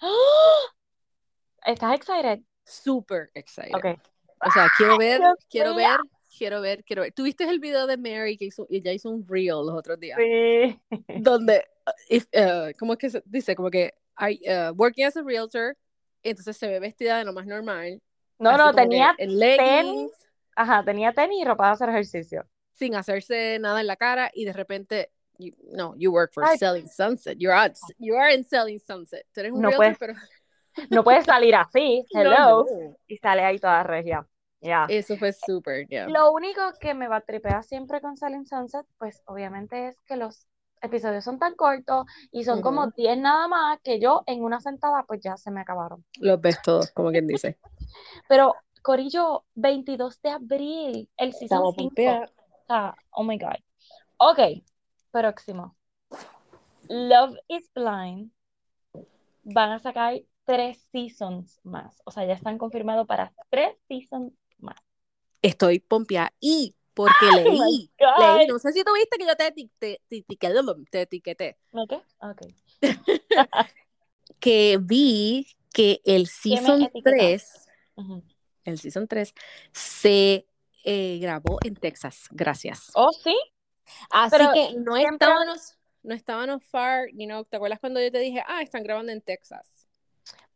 ¡Ah! 0.00 0.74
¿Estás 1.64 1.94
excited? 1.94 2.40
Super 2.64 3.30
excited. 3.34 3.74
Ok. 3.74 3.86
O 4.44 4.50
sea, 4.50 4.68
quiero 4.76 4.98
ver, 4.98 5.20
quiero 5.48 5.74
ver, 5.74 6.00
quiero 6.36 6.60
ver, 6.60 6.82
quiero 6.84 7.02
ver. 7.02 7.12
¿Tuviste 7.12 7.44
el 7.44 7.60
video 7.60 7.86
de 7.86 7.96
Mary 7.96 8.36
que 8.36 8.46
hizo, 8.46 8.66
ella 8.70 8.92
hizo 8.92 9.10
un 9.10 9.24
reel 9.28 9.66
los 9.66 9.74
otros 9.74 10.00
días? 10.00 10.18
Sí. 10.18 10.80
Donde, 11.20 11.68
uh, 11.86 11.90
if, 12.08 12.26
uh, 12.34 12.72
¿cómo 12.78 12.94
es 12.94 12.98
que 12.98 13.10
se 13.10 13.22
dice? 13.26 13.54
Como 13.54 13.70
que, 13.70 13.94
I, 14.18 14.40
uh, 14.48 14.72
working 14.74 15.04
as 15.04 15.16
a 15.16 15.22
realtor, 15.22 15.76
entonces 16.22 16.56
se 16.56 16.66
ve 16.66 16.80
vestida 16.80 17.18
de 17.18 17.24
lo 17.24 17.32
más 17.32 17.46
normal. 17.46 18.00
No, 18.38 18.56
no, 18.56 18.74
tenía 18.74 19.14
tenis. 19.16 20.10
Ajá, 20.56 20.82
tenía 20.84 21.12
tenis 21.12 21.42
y 21.42 21.44
ropa 21.44 21.66
de 21.66 21.72
hacer 21.72 21.88
ejercicio. 21.90 22.46
Sin 22.80 22.96
hacerse 22.96 23.58
nada 23.60 23.80
en 23.80 23.86
la 23.86 23.96
cara, 23.96 24.30
y 24.34 24.46
de 24.46 24.54
repente, 24.54 25.12
you, 25.38 25.52
no, 25.72 25.94
you 25.96 26.10
work 26.10 26.32
for 26.32 26.44
Ay. 26.44 26.56
Selling 26.58 26.88
Sunset. 26.88 27.36
You're 27.38 27.54
at, 27.54 27.74
you 27.98 28.16
are 28.16 28.34
in 28.34 28.44
Selling 28.44 28.80
Sunset. 28.80 29.26
Tú 29.32 29.40
eres 29.40 29.52
un 29.52 29.60
No 29.60 29.68
realtor, 29.68 29.96
puedes 29.96 29.98
pero 29.98 30.14
No 30.90 31.04
puedes 31.04 31.26
salir 31.26 31.54
así, 31.54 32.04
hello, 32.14 32.64
no. 32.64 32.96
y 33.06 33.18
sale 33.18 33.42
ahí 33.44 33.58
toda 33.58 33.82
regia. 33.82 34.26
Ya. 34.62 34.86
Eso 34.88 35.16
fue 35.16 35.32
súper, 35.32 35.86
yeah. 35.88 36.08
Lo 36.08 36.32
único 36.32 36.60
que 36.80 36.94
me 36.94 37.06
va 37.08 37.16
a 37.16 37.20
tripear 37.20 37.62
siempre 37.64 38.00
con 38.00 38.16
Selling 38.16 38.46
Sunset, 38.46 38.86
pues 38.98 39.22
obviamente 39.26 39.88
es 39.88 39.96
que 40.06 40.16
los 40.16 40.46
episodios 40.82 41.24
son 41.24 41.38
tan 41.38 41.54
cortos 41.54 42.06
y 42.32 42.44
son 42.44 42.62
como 42.62 42.82
Ujú. 42.82 42.92
10 42.96 43.18
nada 43.18 43.48
más 43.48 43.78
que 43.82 44.00
yo 44.00 44.22
en 44.26 44.42
una 44.42 44.60
sentada 44.60 45.04
pues 45.06 45.20
ya 45.22 45.36
se 45.36 45.50
me 45.50 45.60
acabaron. 45.60 46.04
Los 46.18 46.40
ves 46.40 46.60
todos, 46.62 46.90
como 46.92 47.10
quien 47.10 47.26
dice. 47.26 47.58
Pero 48.28 48.54
Corillo, 48.82 49.44
22 49.54 50.22
de 50.22 50.30
abril, 50.30 51.10
el 51.18 51.32
season 51.32 51.44
Estamos 51.44 51.74
5. 51.76 52.32
Sea, 52.70 52.94
oh 53.10 53.24
my 53.24 53.38
God. 53.38 53.56
Ok, 54.18 54.62
próximo. 55.10 55.76
Love 56.88 57.36
is 57.48 57.70
Blind. 57.74 58.30
Van 59.44 59.70
a 59.72 59.78
sacar 59.78 60.20
tres 60.44 60.86
seasons 60.92 61.60
más. 61.64 62.00
O 62.04 62.10
sea, 62.10 62.24
ya 62.26 62.34
están 62.34 62.58
confirmados 62.58 63.06
para 63.06 63.32
tres 63.48 63.76
seasons 63.88 64.32
más. 64.58 64.76
Estoy 65.42 65.80
pompeada. 65.80 66.32
Y 66.40 66.74
porque 66.94 67.26
Oh 67.26 67.34
leí, 67.36 67.90
leí, 68.18 68.46
no 68.46 68.58
sé 68.58 68.72
si 68.72 68.84
tuviste 68.84 69.16
que 69.16 69.26
yo 69.26 69.36
te, 69.36 69.54
eti- 69.54 69.70
te, 69.78 70.00
etiqueté, 70.10 70.52
te 70.90 71.00
etiqueté, 71.02 71.56
¿Ok? 71.72 71.92
Ok. 72.20 72.42
que 74.40 74.78
vi 74.80 75.46
que 75.72 76.00
el 76.04 76.26
season 76.26 76.82
etiquetaste? 76.82 77.16
3, 77.16 77.68
Ujú. 77.96 78.22
el 78.64 78.78
season 78.78 79.06
3, 79.06 79.34
se 79.72 80.46
eh, 80.84 81.18
grabó 81.20 81.58
en 81.64 81.74
Texas. 81.76 82.28
Gracias. 82.30 82.90
Oh, 82.94 83.12
sí. 83.12 83.36
Así 84.10 84.36
pero 84.36 84.52
que 84.52 84.74
no 84.78 84.96
estábamos, 84.96 85.78
no 86.02 86.14
estábamos 86.14 86.64
far, 86.64 87.08
you 87.12 87.26
know, 87.26 87.44
¿te 87.44 87.56
acuerdas 87.56 87.80
cuando 87.80 88.00
yo 88.00 88.10
te 88.10 88.18
dije, 88.18 88.42
ah, 88.46 88.62
están 88.62 88.82
grabando 88.82 89.12
en 89.12 89.20
Texas? 89.20 89.88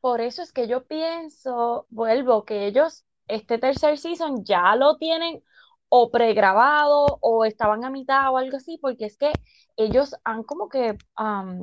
Por 0.01 0.21
eso 0.21 0.43
es 0.43 0.53
que 0.53 0.69
yo 0.69 0.85
pienso, 0.85 1.87
vuelvo, 1.91 2.45
que 2.45 2.67
ellos 2.67 3.05
este 3.27 3.59
tercer 3.59 3.99
season 3.99 4.45
ya 4.45 4.77
lo 4.77 4.97
tienen 4.97 5.43
o 5.89 6.11
pregrabado 6.11 7.19
o 7.21 7.45
estaban 7.45 7.85
a 7.85 7.91
mitad 7.91 8.33
o 8.33 8.37
algo 8.37 8.57
así, 8.57 8.79
porque 8.79 9.07
es 9.07 9.17
que 9.17 9.33
ellos 9.77 10.15
han 10.25 10.43
como 10.43 10.69
que, 10.69 10.97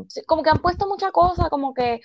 sí, 0.07 0.21
como 0.25 0.43
que 0.43 0.49
han 0.49 0.61
puesto 0.61 0.87
mucha 0.87 1.11
cosa, 1.11 1.49
como 1.49 1.73
que 1.73 2.01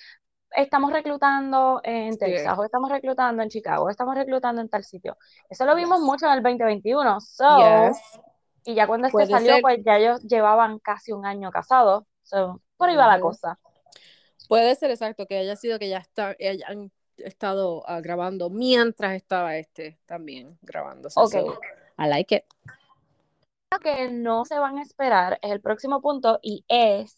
estamos 0.55 0.91
reclutando 0.91 1.81
en 1.83 2.13
Sí. 2.13 2.19
Texas, 2.19 2.57
o 2.57 2.63
estamos 2.63 2.89
reclutando 2.89 3.43
en 3.43 3.49
Chicago, 3.49 3.85
o 3.85 3.89
estamos 3.89 4.15
reclutando 4.15 4.61
en 4.61 4.69
tal 4.69 4.83
sitio. 4.83 5.17
Eso 5.49 5.65
lo 5.65 5.75
vimos 5.75 5.99
Yes. 5.99 6.05
mucho 6.05 6.25
en 6.27 6.33
el 6.33 6.43
2021, 6.43 7.19
so, 7.21 7.57
Yes. 7.59 7.97
y 8.65 8.75
ya 8.75 8.87
cuando 8.87 9.07
este 9.07 9.25
salió, 9.27 9.53
ser. 9.53 9.61
pues 9.61 9.79
ya 9.83 9.97
ellos 9.97 10.21
llevaban 10.23 10.79
casi 10.79 11.11
un 11.11 11.25
año 11.25 11.51
casados, 11.51 12.03
so, 12.23 12.61
por 12.77 12.89
ahí 12.89 12.95
va 12.95 13.07
la 13.07 13.19
cosa. 13.19 13.59
Puede 14.47 14.75
ser 14.75 14.91
exacto 14.91 15.25
que 15.25 15.37
haya 15.39 15.55
sido 15.55 15.77
que 15.79 15.89
ya 15.89 15.97
está, 15.97 16.35
hayan 16.39 16.91
estado 17.17 17.83
ah, 17.87 17.99
grabando 17.99 18.49
mientras 18.49 19.13
estaba 19.13 19.57
este 19.57 19.99
también 20.05 20.57
grabándose. 20.61 21.19
Ok. 21.19 21.31
So, 21.31 21.59
I 21.97 22.07
like 22.07 22.35
it. 22.35 22.43
Lo 23.71 23.79
que 23.79 24.09
no 24.09 24.45
se 24.45 24.57
van 24.57 24.77
a 24.77 24.81
esperar 24.83 25.39
es 25.41 25.51
el 25.51 25.59
próximo 25.59 26.01
punto 26.01 26.39
y 26.41 26.63
es 26.69 27.17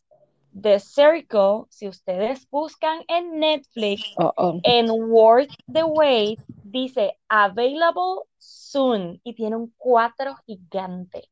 The 0.60 0.79
Circle. 0.79 1.65
Si 1.70 1.88
ustedes 1.88 2.50
buscan 2.50 3.03
en 3.08 3.39
Netflix, 3.39 4.03
oh. 4.18 4.60
en 4.63 4.89
Worth 4.89 5.51
the 5.72 5.84
Wait, 5.84 6.39
dice 6.63 7.18
Available 7.27 8.24
Soon 8.38 9.20
y 9.24 9.34
tiene 9.34 9.56
un 9.56 9.74
4 9.77 10.36
gigante. 10.46 11.29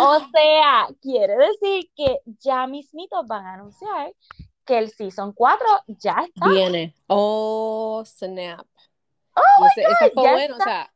O 0.00 0.18
sea, 0.32 0.88
quiere 1.00 1.36
decir 1.36 1.90
que 1.96 2.18
ya 2.40 2.66
mismitos 2.66 3.26
van 3.26 3.46
a 3.46 3.54
anunciar 3.54 4.12
que 4.64 4.78
el 4.78 4.90
Season 4.90 5.32
4 5.32 5.66
ya 5.86 6.24
está. 6.26 6.48
Viene. 6.48 6.94
Oh, 7.06 8.02
snap. 8.06 8.66
Oh 9.36 9.66
ese, 9.66 9.82
ese 9.82 10.10
fue 10.12 10.22
ya 10.22 10.32
bueno, 10.32 10.54
está. 10.56 10.64
o 10.64 10.66
sea, 10.66 10.93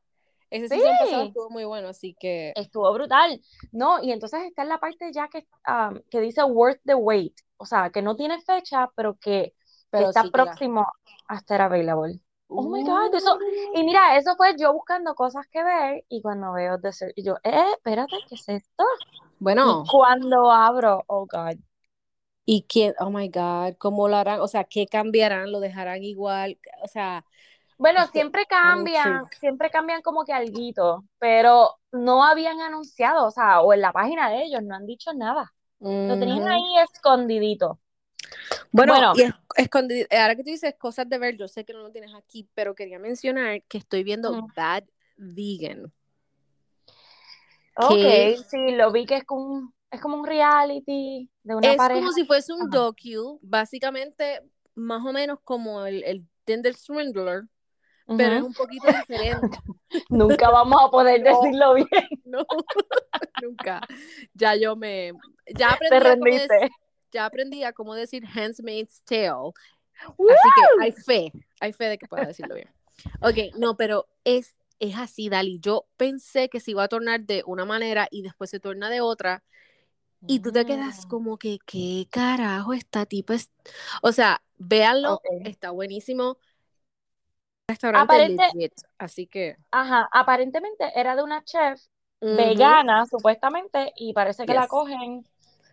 ese 0.50 0.69
Sí. 0.76 0.83
pasado 0.99 1.25
estuvo 1.25 1.50
muy 1.50 1.64
bueno, 1.64 1.88
así 1.88 2.17
que 2.19 2.52
Estuvo 2.57 2.93
brutal. 2.93 3.40
No, 3.73 4.02
y 4.02 4.12
entonces 4.12 4.40
está 4.47 4.62
en 4.62 4.69
la 4.69 4.78
parte 4.78 5.12
ya 5.12 5.28
que, 5.28 5.47
um, 5.69 6.00
que 6.11 6.21
dice 6.21 6.43
Worth 6.45 6.81
the 6.85 6.95
Wait. 6.95 7.35
O 7.57 7.67
sea, 7.67 7.90
que 7.90 8.02
no 8.02 8.17
tiene 8.17 8.40
fecha, 8.43 8.90
pero 8.95 9.17
que, 9.19 9.55
pero 9.90 10.09
está 10.09 10.23
sí 10.23 10.31
que 10.31 10.38
la- 10.38 10.45
próximo 10.45 10.87
a 11.28 11.37
estar 11.37 11.61
available. 11.61 12.21
Oh 12.49 12.62
my 12.62 12.83
God, 12.83 13.14
eso-. 13.14 13.38
Y 13.75 13.83
mira, 13.85 14.17
eso 14.17 14.35
fue 14.37 14.55
yo 14.59 14.73
buscando 14.73 15.14
cosas 15.14 15.47
que 15.50 15.62
ver 15.62 16.05
y 16.09 16.23
cuando 16.23 16.52
veo 16.52 16.81
The 16.81 16.88
Cir- 16.93 17.12
y 17.14 17.23
yo, 17.23 17.37
eh, 17.45 17.73
espérate, 17.76 18.17
¿qué 18.28 18.35
es 18.37 18.49
esto? 18.49 18.85
Bueno, 19.38 19.83
Y 19.85 19.90
cuando 19.90 20.50
abro, 20.50 21.05
oh 21.09 21.26
God. 21.26 21.57
¿y 22.45 22.64
quién? 22.69 22.95
Oh 22.99 23.11
my 23.11 23.28
God, 23.28 23.75
¿cómo 23.78 24.09
lo 24.09 24.17
harán? 24.17 24.40
O 24.40 24.49
sea, 24.49 24.64
¿qué 24.64 24.87
cambiarán? 24.87 25.52
¿Lo 25.52 25.61
dejarán 25.61 26.02
igual? 26.02 26.59
O 26.83 26.88
sea, 26.88 27.25
Bueno, 27.78 28.00
Esto- 28.00 28.12
siempre 28.12 28.44
cambian, 28.47 29.08
intrigued. 29.23 29.38
siempre 29.38 29.70
cambian 29.70 30.02
como 30.02 30.25
que 30.25 30.32
alguito, 30.32 31.04
pero 31.18 31.76
no 31.92 32.25
habían 32.25 32.61
anunciado, 32.61 33.26
o 33.26 33.30
sea, 33.30 33.61
o 33.61 33.73
en 33.73 33.80
la 33.80 33.92
página 33.92 34.28
de 34.30 34.42
ellos 34.42 34.62
no 34.64 34.75
han 34.75 34.85
dicho 34.87 35.12
nada. 35.14 35.52
Lo 35.80 36.18
tenían 36.18 36.47
ahí 36.49 36.78
escondidito. 36.92 37.78
Bueno, 38.73 38.92
Bueno. 38.94 39.12
y 39.14 39.23
es- 39.23 40.11
ahora 40.11 40.35
que 40.35 40.42
tú 40.42 40.50
dices 40.50 40.75
cosas 40.76 41.08
de 41.08 41.18
ver, 41.18 41.37
yo 41.37 41.47
sé 41.47 41.64
que 41.64 41.73
no 41.73 41.78
lo 41.78 41.92
tienes 41.92 42.12
aquí, 42.14 42.49
pero 42.52 42.75
quería 42.75 42.99
mencionar 42.99 43.62
que 43.62 43.78
estoy 43.78 44.02
viendo. 44.02 44.49
Bad 44.56 44.85
Vegan. 45.16 45.92
Ok, 47.76 47.94
que- 47.94 48.37
sí, 48.50 48.73
lo 48.73 48.90
vi 48.90 49.06
que 49.06 49.18
es 49.18 49.25
como 49.25 49.44
un, 49.44 49.75
es 49.90 50.00
como 50.00 50.16
un 50.16 50.26
reality 50.26 51.30
de 51.44 51.54
una 51.54 51.70
es 51.70 51.76
pareja. 51.76 52.00
como 52.00 52.12
si 52.12 52.25
fuese 52.25 52.52
un 52.52 52.62
Ajá. 52.62 52.70
docu, 52.73 53.38
básicamente 53.40 54.42
más 54.75 55.04
o 55.04 55.12
menos 55.12 55.38
como 55.44 55.87
el, 55.87 56.02
el 56.04 56.26
Tinder 56.44 56.75
Swindler, 56.75 57.44
pero 58.17 58.37
es 58.37 58.43
un 58.43 58.55
poquito 58.55 58.88
diferente. 58.88 59.59
Nunca 60.11 60.50
vamos 60.50 60.81
a 60.83 60.91
poder 60.91 61.23
No. 61.23 61.41
decirlo 61.41 61.75
bien. 61.75 61.88
No, 62.25 62.45
nunca. 63.37 63.81
Ya 64.35 64.55
yo 64.57 64.77
me, 64.77 65.12
ya 65.57 65.73
aprendí, 65.73 65.99
Te 65.99 66.09
a 66.09 66.17
cómo 66.19 66.37
ya 67.12 67.25
aprendí 67.27 67.62
a 67.65 67.73
cómo 67.73 67.95
decir 67.95 68.25
Handmaid's 68.27 69.03
Tale. 69.05 69.53
¡Woo! 70.17 70.29
Así 70.31 70.53
que 70.53 70.61
hay 70.83 70.93
fe, 70.93 71.33
hay 71.61 71.73
fe 71.73 71.85
de 71.87 71.99
que 71.99 72.07
pueda 72.07 72.27
decirlo 72.27 72.55
bien. 72.55 72.69
Ok, 73.23 73.57
no, 73.59 73.77
pero 73.77 74.07
es 74.25 74.55
es 74.81 74.97
así, 74.97 75.29
Dali. 75.29 75.59
Yo 75.61 75.87
pensé 75.97 76.49
que 76.49 76.61
se 76.61 76.71
iba 76.71 76.85
a 76.85 76.88
tornar 76.88 77.23
de 77.23 77.43
una 77.47 77.65
manera 77.65 78.07
y 78.11 78.23
después 78.23 78.50
se 78.50 78.61
torna 78.61 78.91
de 78.91 79.00
otra. 79.00 79.43
Y 80.27 80.41
tú 80.41 80.53
te 80.53 80.65
quedas 80.67 81.07
Mm, 81.07 81.09
como 81.09 81.38
que, 81.38 81.59
¿qué 81.67 82.07
carajo 82.11 82.75
esta 82.75 83.07
tipa 83.07 83.35
es? 83.35 83.50
O 84.03 84.12
sea, 84.12 84.43
véanlo, 84.59 85.15
ok. 85.15 85.25
está 85.45 85.71
buenísimo. 85.71 86.38
Restaurante 87.69 88.05
Aparente, 88.15 88.43
legit, 88.55 88.73
así 88.99 89.27
que, 89.27 89.57
ajá, 89.71 90.09
aparentemente 90.13 90.91
era 90.95 91.15
de 91.17 91.23
una 91.23 91.45
chef 91.45 91.81
vegana, 92.21 93.07
supuestamente, 93.07 93.93
y 93.97 94.13
parece 94.13 94.47
que 94.47 94.55
la 94.55 94.67
cogen 94.69 95.25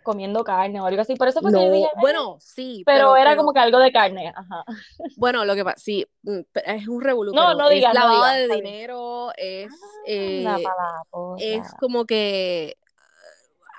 comiendo 0.04 0.44
carne 0.44 0.80
o 0.82 0.86
algo 0.86 1.02
así. 1.02 1.16
Por 1.16 1.28
eso 1.30 1.42
fue 1.42 1.52
que 1.52 1.58
yo 1.66 1.72
dije, 1.72 1.88
No, 1.96 2.02
bueno, 2.02 2.38
sí, 2.42 2.84
pero 2.86 3.16
pero, 3.16 3.16
era 3.16 3.36
como 3.38 3.54
que 3.54 3.60
algo 3.60 3.80
de 3.80 3.92
carne, 3.92 4.34
ajá. 4.36 4.64
bueno, 5.16 5.46
lo 5.46 5.56
que 5.56 5.64
pasa, 5.64 5.78
sí, 5.78 6.06
mm, 6.24 6.40
es 6.66 6.88
un 6.88 7.02
revolú, 7.02 7.32
No, 7.34 7.56
no 7.56 7.70
es 7.70 7.76
digas, 7.76 7.94
no 7.94 8.00
lavado 8.02 8.36
digas, 8.36 8.36
de 8.50 8.56
dinero, 8.56 9.32
es, 9.38 9.68
Anda 10.20 10.58
eh, 10.58 10.64
es 11.38 11.74
como 11.80 12.06
que 12.06 12.78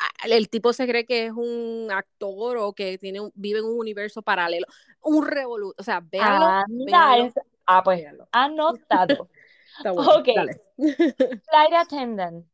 ah, 0.00 0.26
el 0.28 0.48
tipo 0.48 0.72
se 0.72 0.86
cree 0.86 1.04
que 1.06 1.26
es 1.26 1.32
un 1.32 1.88
actor 1.90 2.56
o 2.58 2.72
que 2.72 2.98
tiene 2.98 3.20
un- 3.20 3.32
vive 3.34 3.60
en 3.60 3.64
un 3.66 3.78
universo 3.78 4.22
paralelo, 4.22 4.66
un 5.02 5.26
revolú, 5.26 5.74
o 5.76 5.82
sea, 5.82 6.00
véanlo, 6.00 6.46
ah, 6.46 6.64
pues, 6.84 6.86
véanlo. 6.86 7.32
Anotado. 7.66 9.28
Está 9.78 9.92
bueno, 9.92 10.10
Ok, 10.12 10.28
dale. 10.34 10.60
Flight 10.76 11.72
Attendant. 11.74 12.46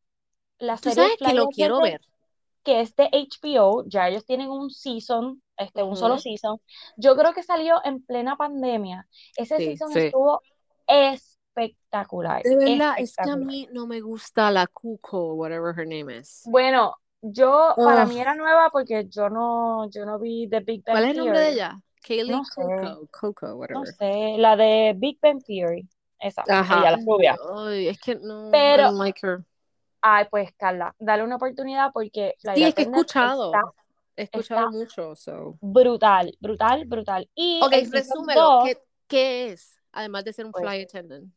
La 0.59 0.77
Tú 0.77 0.89
serie 0.89 0.95
sabes 0.95 1.11
que 1.17 1.23
Flight 1.25 1.37
lo 1.37 1.47
quiero 1.49 1.81
ver. 1.81 2.01
que 2.63 2.81
es 2.81 2.95
de 2.95 3.09
HBO, 3.11 3.83
ya 3.87 4.07
ellos 4.07 4.25
tienen 4.25 4.49
un 4.49 4.69
season, 4.69 5.41
este, 5.57 5.83
un 5.83 5.95
solo 5.97 6.17
season. 6.17 6.59
Yo 6.97 7.15
creo 7.15 7.33
que 7.33 7.43
salió 7.43 7.81
en 7.83 8.03
plena 8.03 8.35
pandemia. 8.37 9.07
Ese 9.35 9.57
Sí, 9.57 9.65
season 9.67 9.91
sí. 9.91 9.99
estuvo 9.99 10.41
espectacular, 10.87 12.43
De 12.43 12.55
verdad, 12.55 12.95
es 12.97 13.15
que 13.15 13.29
a 13.29 13.35
mí 13.35 13.67
no 13.71 13.87
me 13.87 14.01
gusta 14.01 14.51
la 14.51 14.67
Cuco, 14.67 15.33
whatever 15.35 15.73
her 15.77 15.87
name 15.87 16.17
is. 16.17 16.43
Bueno, 16.45 16.95
yo, 17.21 17.73
para 17.75 18.05
mí 18.05 18.19
era 18.19 18.35
nueva 18.35 18.69
porque 18.69 19.07
yo 19.09 19.29
no, 19.29 19.89
yo 19.89 20.05
no 20.05 20.19
vi 20.19 20.47
The 20.49 20.59
Big 20.61 20.83
Bang 20.85 20.95
¿Cuál 20.95 21.03
es 21.05 21.11
el 21.11 21.17
nombre 21.17 21.39
de 21.39 21.49
ella? 21.51 21.81
Kaylee 22.03 22.31
No 22.31 22.43
sé, 22.45 22.61
Coco, 22.61 23.07
Coco, 23.11 23.47
no 23.47 23.57
whatever. 23.57 23.95
sé, 23.97 24.35
la 24.37 24.55
de 24.55 24.93
Big 24.95 25.19
Bang 25.21 25.41
Theory, 25.45 25.87
esa, 26.19 26.43
Ajá. 26.49 26.79
ella, 26.79 26.91
la 26.91 26.97
rubia. 27.05 27.37
Ay, 27.55 27.87
es 27.89 27.99
que 27.99 28.15
no, 28.15 28.49
I 28.49 28.51
Pero, 28.51 28.83
don't 28.83 28.97
like 28.97 29.19
her. 29.25 29.45
ay, 30.01 30.25
pues, 30.29 30.51
Carla, 30.57 30.95
dale 30.99 31.23
una 31.23 31.35
oportunidad 31.37 31.91
porque 31.93 32.35
Flight 32.41 32.57
Sí, 32.57 32.63
es 32.65 32.75
que 32.75 32.81
he 32.81 32.85
está, 32.85 32.99
escuchado, 32.99 33.75
he 34.15 34.23
escuchado 34.23 34.61
está 34.61 34.69
mucho, 34.69 35.15
so. 35.15 35.57
brutal, 35.61 36.35
brutal, 36.39 36.85
brutal. 36.85 37.29
Y 37.35 37.61
Ok, 37.65 37.71
resúmelo, 37.91 38.41
2, 38.41 38.63
¿qué, 38.65 38.77
qué 39.07 39.51
es? 39.51 39.75
Además 39.91 40.23
de 40.25 40.33
ser 40.33 40.45
un 40.45 40.51
pues, 40.51 40.63
flight 40.63 40.89
attendant. 40.89 41.33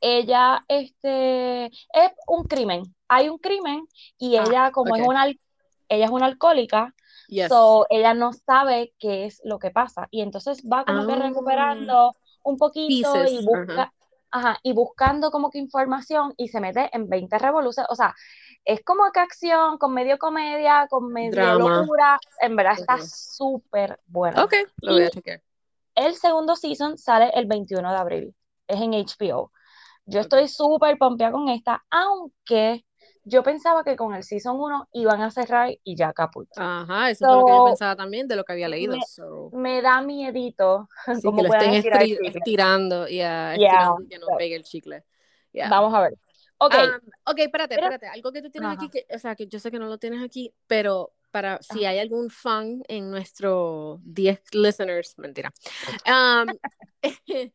ella, 0.00 0.64
este, 0.68 1.66
es 1.66 2.12
un 2.26 2.44
crimen. 2.44 2.94
Hay 3.08 3.28
un 3.28 3.38
crimen 3.38 3.86
y 4.18 4.36
Ah, 4.36 4.44
ella, 4.46 4.70
como 4.72 4.94
es 4.96 5.02
ok. 5.02 5.08
una, 5.08 5.26
ella 5.88 6.04
es 6.04 6.10
una 6.10 6.26
alcohólica, 6.26 6.94
Yes. 7.30 7.48
so 7.48 7.86
ella 7.90 8.12
no 8.12 8.32
sabe 8.32 8.92
qué 8.98 9.24
es 9.26 9.40
lo 9.44 9.58
que 9.58 9.70
pasa. 9.70 10.08
Y 10.10 10.20
entonces 10.20 10.62
va 10.64 10.84
como 10.84 11.06
que 11.06 11.12
Ah, 11.12 11.28
recuperando 11.28 12.16
un 12.42 12.56
poquito 12.56 13.24
y 13.24 13.44
busca, 13.44 13.92
ajá, 14.30 14.58
y 14.62 14.72
buscando 14.72 15.30
como 15.30 15.50
que 15.50 15.58
información 15.58 16.34
y 16.36 16.48
se 16.48 16.60
mete 16.60 16.90
en 16.92 17.08
20 17.08 17.38
revoluciones. 17.38 17.88
O 17.90 17.94
sea, 17.94 18.14
es 18.64 18.82
como 18.84 19.10
que 19.12 19.20
acción, 19.20 19.78
con 19.78 19.94
medio 19.94 20.18
comedia, 20.18 20.86
con 20.90 21.12
medio 21.12 21.30
Drama. 21.30 21.80
locura. 21.80 22.18
En 22.40 22.56
verdad 22.56 22.74
está 22.78 22.98
súper 22.98 24.00
buena. 24.06 24.44
Ok, 24.44 24.54
lo 24.82 24.94
voy 24.94 25.04
a 25.04 25.10
chequear. 25.10 25.40
el 25.94 26.14
segundo 26.14 26.56
season 26.56 26.98
sale 26.98 27.30
el 27.34 27.46
21 27.46 27.90
de 27.90 27.96
abril. 27.96 28.34
Es 28.66 28.80
en 28.80 28.92
HBO. 28.92 29.52
Yo 30.04 30.20
estoy 30.20 30.48
súper 30.48 30.98
pompeada 30.98 31.32
con 31.32 31.48
esta, 31.48 31.84
aunque 31.90 32.84
yo 33.24 33.42
pensaba 33.42 33.84
que 33.84 33.96
con 33.96 34.14
el 34.14 34.22
season 34.22 34.56
1 34.58 34.88
iban 34.92 35.20
a 35.22 35.30
cerrar 35.30 35.70
y 35.84 35.94
ya 35.96 36.12
caput. 36.12 36.48
Ajá, 36.56 37.10
eso 37.10 37.26
fue 37.26 37.34
lo 37.36 37.44
que 37.46 37.52
yo 37.52 37.58
So, 37.58 37.64
pensaba 37.66 37.96
también 37.96 38.26
de 38.28 38.36
lo 38.36 38.44
que 38.44 38.52
había 38.52 38.68
leído. 38.68 38.96
me, 38.96 39.02
So. 39.06 39.50
me 39.52 39.82
da 39.82 40.00
miedito 40.02 40.88
Sí, 41.06 41.20
que 41.20 41.22
cómo 41.22 41.42
lo 41.42 41.52
estén 41.54 41.74
estirar 41.74 42.02
chicle. 42.02 42.28
estirando, 42.28 43.06
Yeah, 43.08 43.52
estirando 43.54 44.02
y 44.02 44.08
que 44.08 44.18
no 44.18 44.26
so, 44.26 44.36
pegue 44.38 44.56
el 44.56 44.64
chicle. 44.64 45.04
Yeah. 45.52 45.68
vamos 45.68 45.92
a 45.94 46.00
ver. 46.02 46.14
Ok, 46.62 46.74
Um, 46.74 47.10
ok, 47.24 47.38
espérate, 47.38 47.74
espérate. 47.74 48.06
Algo 48.08 48.32
que 48.32 48.42
tú 48.42 48.50
tienes 48.50 48.70
aquí, 48.70 48.88
que, 48.90 49.06
o 49.14 49.18
sea, 49.18 49.34
que 49.34 49.46
yo 49.46 49.58
sé 49.58 49.70
que 49.70 49.78
no 49.78 49.86
lo 49.86 49.96
tienes 49.98 50.22
aquí, 50.22 50.52
pero 50.66 51.12
para 51.30 51.58
si 51.62 51.84
hay 51.86 51.98
algún 51.98 52.28
fan 52.28 52.82
en 52.88 53.10
nuestros 53.10 53.98
10 54.02 54.42
listeners, 54.54 55.14
mentira, 55.18 55.52
um, 56.06 56.46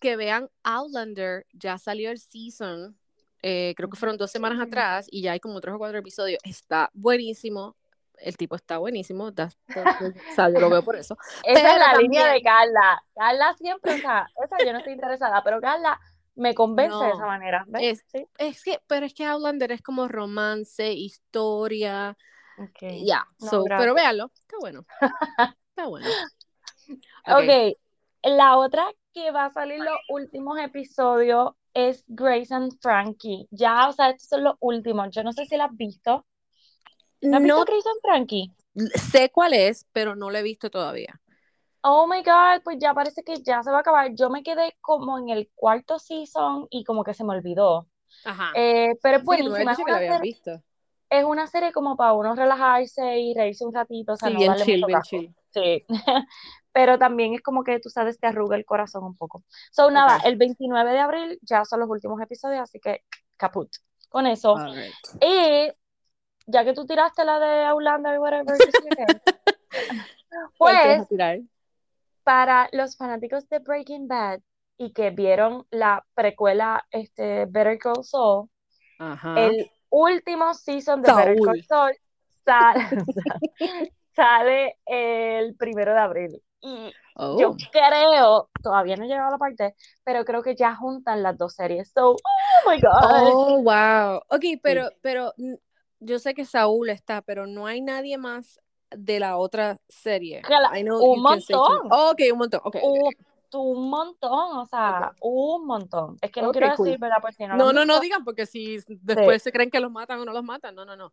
que 0.00 0.16
vean 0.16 0.48
Outlander, 0.62 1.46
ya 1.52 1.78
salió 1.78 2.10
el 2.10 2.18
season, 2.18 2.96
eh, 3.42 3.74
creo 3.76 3.88
que 3.88 3.96
fueron 3.96 4.16
dos 4.16 4.30
semanas 4.30 4.60
atrás 4.60 5.06
y 5.10 5.22
ya 5.22 5.32
hay 5.32 5.40
como 5.40 5.60
tres 5.60 5.74
o 5.74 5.78
cuatro 5.78 5.98
episodios. 5.98 6.40
Está 6.44 6.90
buenísimo. 6.92 7.76
El 8.20 8.36
tipo 8.36 8.56
está 8.56 8.78
buenísimo, 8.78 9.26
o 9.26 9.32
sea, 9.32 10.48
yo 10.52 10.58
lo 10.58 10.68
veo 10.70 10.82
por 10.82 10.96
eso. 10.96 11.16
Esa 11.44 11.72
es 11.72 11.78
la 11.78 11.94
línea 11.98 12.32
de 12.32 12.42
Carla. 12.42 13.00
Carla 13.14 13.54
siempre, 13.56 13.94
o 13.94 13.98
sea, 13.98 14.26
esa 14.44 14.56
yo 14.64 14.72
no 14.72 14.78
estoy 14.78 14.94
interesada, 14.94 15.40
pero 15.44 15.60
Carla 15.60 16.00
me 16.34 16.52
convence 16.54 16.96
de 16.96 17.10
esa 17.10 17.26
manera, 17.26 17.64
¿ves? 17.68 17.82
es, 17.82 18.04
Sí. 18.08 18.26
es 18.38 18.62
que, 18.64 18.80
pero 18.88 19.06
es 19.06 19.14
que 19.14 19.24
Outlander 19.24 19.70
es 19.70 19.82
como 19.82 20.08
romance, 20.08 20.92
historia, 20.92 22.16
Ok. 22.58 22.90
ya, 23.04 23.24
No, 23.40 23.50
so, 23.50 23.64
pero 23.64 23.94
véanlo, 23.94 24.32
está 24.40 24.56
bueno, 24.60 24.84
está 25.70 25.86
bueno. 25.86 26.08
Ok, 27.26 27.42
Ok, 27.44 27.76
la 28.22 28.56
otra 28.56 28.86
que 29.12 29.30
va 29.30 29.46
a 29.46 29.52
salir 29.52 29.78
los 29.80 29.96
últimos 30.08 30.58
episodios 30.58 31.52
es 31.74 32.04
Grace 32.08 32.54
and 32.54 32.72
Frankie. 32.80 33.46
Ya, 33.50 33.88
o 33.88 33.92
sea, 33.92 34.10
estos 34.10 34.28
son 34.28 34.44
los 34.44 34.56
últimos. 34.60 35.10
Yo 35.12 35.22
no 35.24 35.32
sé 35.32 35.46
si 35.46 35.56
la 35.56 35.66
has 35.66 35.76
visto. 35.76 36.26
¿No 37.30 37.38
has 37.38 37.42
visto 37.42 37.62
no 37.62 37.64
Grace 37.64 37.88
and 37.88 38.00
Frankie? 38.02 38.50
sé 38.94 39.30
cuál 39.30 39.54
es, 39.54 39.86
pero 39.92 40.14
no 40.16 40.30
lo 40.30 40.38
he 40.38 40.42
visto 40.42 40.70
todavía. 40.70 41.20
Oh 41.82 42.06
my 42.06 42.22
God, 42.22 42.62
pues 42.64 42.78
ya 42.80 42.92
parece 42.94 43.22
que 43.22 43.36
ya 43.42 43.62
se 43.62 43.70
va 43.70 43.78
a 43.78 43.80
acabar. 43.80 44.14
Yo 44.14 44.30
me 44.30 44.42
quedé 44.42 44.76
como 44.80 45.18
en 45.18 45.28
el 45.30 45.50
cuarto 45.54 45.98
season 45.98 46.66
y 46.70 46.84
como 46.84 47.04
que 47.04 47.14
se 47.14 47.24
me 47.24 47.32
olvidó. 47.36 47.88
Ajá. 48.24 48.52
Eh, 48.54 48.94
pero 49.02 49.18
es 49.18 49.24
Sí, 49.24 49.28
que 49.28 49.38
tú 49.44 49.50
me 49.50 49.64
la 49.64 49.74
serie, 49.74 50.18
visto. 50.20 50.62
Es 51.10 51.24
una 51.24 51.46
serie 51.46 51.72
como 51.72 51.96
para 51.96 52.12
uno 52.12 52.34
relajarse 52.34 53.18
y 53.18 53.34
reírse 53.34 53.64
un 53.64 53.74
ratito, 53.74 54.12
o 54.12 54.16
sea, 54.16 54.28
Sí, 54.28 54.34
no 54.34 54.38
bien 54.40 54.50
darle 54.50 54.64
chill, 54.64 54.80
mucho 54.80 54.86
bien 54.86 54.98
casco. 54.98 55.16
chill. 55.16 55.34
Sí. 55.50 55.86
Pero 56.72 56.98
también 56.98 57.34
es 57.34 57.42
como 57.42 57.64
que 57.64 57.80
tú 57.80 57.88
sabes, 57.88 58.20
te 58.20 58.26
arruga 58.26 58.56
el 58.56 58.64
corazón 58.64 59.02
un 59.04 59.16
poco. 59.16 59.42
So, 59.72 59.90
nada, 59.90 60.20
el 60.24 60.36
29 60.36 60.92
de 60.92 60.98
abril 60.98 61.38
ya 61.42 61.64
son 61.64 61.80
los 61.80 61.88
últimos 61.88 62.20
episodios, 62.20 62.60
así 62.60 62.78
que 62.78 63.02
caput. 63.36 63.68
Con 64.08 64.26
eso. 64.26 64.54
Y 65.20 65.70
ya 66.46 66.64
que 66.64 66.72
tú 66.74 66.86
tiraste 66.86 67.24
la 67.24 67.38
de 67.38 67.64
Outlander 67.66 68.14
y 68.14 68.18
whatever, 68.18 68.46
qué 68.46 68.70
sé 68.72 68.78
yo 68.88 68.96
qué, 68.96 69.06
¿Cuál 70.58 70.76
te 70.82 70.88
vas 70.88 71.00
a 71.00 71.06
pues 71.08 71.42
para 72.22 72.68
los 72.72 72.96
fanáticos 72.96 73.48
de 73.48 73.58
Breaking 73.58 74.06
Bad 74.06 74.40
y 74.76 74.92
que 74.92 75.10
vieron 75.10 75.66
la 75.70 76.04
precuela 76.14 76.86
este, 76.90 77.46
Better 77.46 77.78
Call 77.78 78.04
Saul, 78.04 78.48
Ajá. 78.98 79.34
el 79.40 79.70
último 79.90 80.54
season 80.54 81.02
de 81.02 81.12
Better 81.12 81.36
Call. 81.44 81.64
Saul 81.64 81.92
sale, 82.44 82.80
sale 84.14 84.76
el 84.86 85.54
primero 85.56 85.92
de 85.92 86.00
abril. 86.00 86.42
Y 86.60 86.92
yo 87.16 87.50
Oh. 87.50 87.56
creo, 87.72 88.48
todavía 88.62 88.96
no 88.96 89.04
he 89.04 89.08
llegado 89.08 89.28
a 89.28 89.32
la 89.32 89.38
parte, 89.38 89.74
pero 90.04 90.24
creo 90.24 90.42
que 90.42 90.54
ya 90.56 90.74
juntan 90.74 91.22
las 91.22 91.36
dos 91.36 91.54
series. 91.54 91.90
So, 91.92 92.10
oh 92.12 92.70
my 92.70 92.80
God. 92.80 93.32
Oh, 93.32 93.62
wow. 93.62 94.18
Ok, 94.28 94.40
Sí. 94.42 94.56
pero, 94.56 94.88
pero 95.02 95.32
mm, 95.36 95.54
yo 96.00 96.18
sé 96.18 96.34
que 96.34 96.44
Saúl 96.44 96.90
está, 96.90 97.22
pero 97.22 97.46
no 97.46 97.66
hay 97.66 97.80
nadie 97.80 98.18
más 98.18 98.60
de 98.90 99.20
la 99.20 99.36
otra 99.36 99.78
serie. 99.88 100.42
Un 101.00 101.22
montón. 101.22 101.88
Oh, 101.90 102.10
ok, 102.12 102.20
un 102.32 102.38
montón. 102.38 102.60
Ok, 102.64 102.76
ok, 102.76 102.82
Un, 102.84 103.00
ok. 103.08 103.14
Un 103.54 103.90
montón, 103.90 104.58
o 104.58 104.66
sea, 104.66 105.12
un 105.20 105.66
montón. 105.66 106.16
Es 106.20 106.30
que 106.30 106.42
no 106.42 106.52
quiero 106.52 106.74
cool. 106.76 106.86
decir, 106.86 107.00
¿verdad? 107.00 107.16
Por 107.20 107.32
si 107.32 107.46
no 107.46 107.56
No, 107.56 107.72
no, 107.72 107.84
no 107.84 108.00
digan 108.00 108.24
porque 108.24 108.46
si 108.46 108.78
después 108.88 109.42
se 109.42 109.52
creen 109.52 109.70
que 109.70 109.80
los 109.80 109.90
matan 109.90 110.20
o 110.20 110.24
no 110.24 110.32
los 110.32 110.44
matan. 110.44 110.74
No, 110.74 110.84
no, 110.84 110.96
no. 110.96 111.12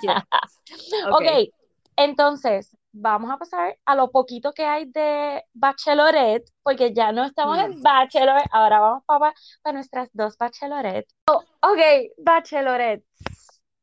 Quiero. 0.00 0.20
Ok. 1.12 1.52
Entonces 1.96 2.76
vamos 2.92 3.30
a 3.30 3.38
pasar 3.38 3.78
a 3.84 3.94
lo 3.94 4.10
poquito 4.10 4.52
que 4.52 4.64
hay 4.64 4.84
de 4.86 5.44
Bachelorette, 5.54 6.50
porque 6.62 6.92
ya 6.92 7.12
no 7.12 7.24
estamos 7.24 7.58
en 7.58 7.82
Bachelor, 7.82 8.42
ahora 8.50 8.80
vamos 8.80 9.04
para, 9.06 9.34
para 9.62 9.74
nuestras 9.74 10.08
dos 10.12 10.36
Bachelorette. 10.36 11.08
Oh, 11.26 11.42
ok, 11.60 11.80
Bachelorette. 12.18 13.04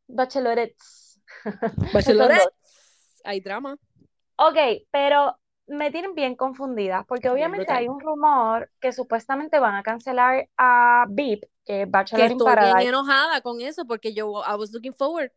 Bachelorette. 0.08 0.76
dos. 1.94 2.50
Hay 3.24 3.42
drama. 3.42 3.78
Ok, 4.38 4.58
pero 4.92 5.38
me 5.70 5.92
tienen 5.92 6.16
bien 6.16 6.36
confundida, 6.36 7.06
porque 7.08 7.30
obviamente 7.30 7.72
hay 7.72 7.88
un 7.88 8.00
rumor 8.00 8.70
que 8.80 8.92
supuestamente 8.92 9.60
van 9.60 9.76
a 9.76 9.84
cancelar 9.84 10.50
a 10.58 11.06
VIP, 11.10 11.44
que 11.66 11.82
es 11.82 11.86
Que 11.86 11.86
Bachelor 11.86 12.32
in 12.32 12.38
estoy 12.38 12.56
bien 12.78 12.90
enojada 12.90 13.42
con 13.42 13.62
eso 13.62 13.86
porque 13.86 14.14
yo 14.14 14.42
I 14.44 14.56
was 14.56 14.72
looking 14.72 14.94
forward. 14.94 15.32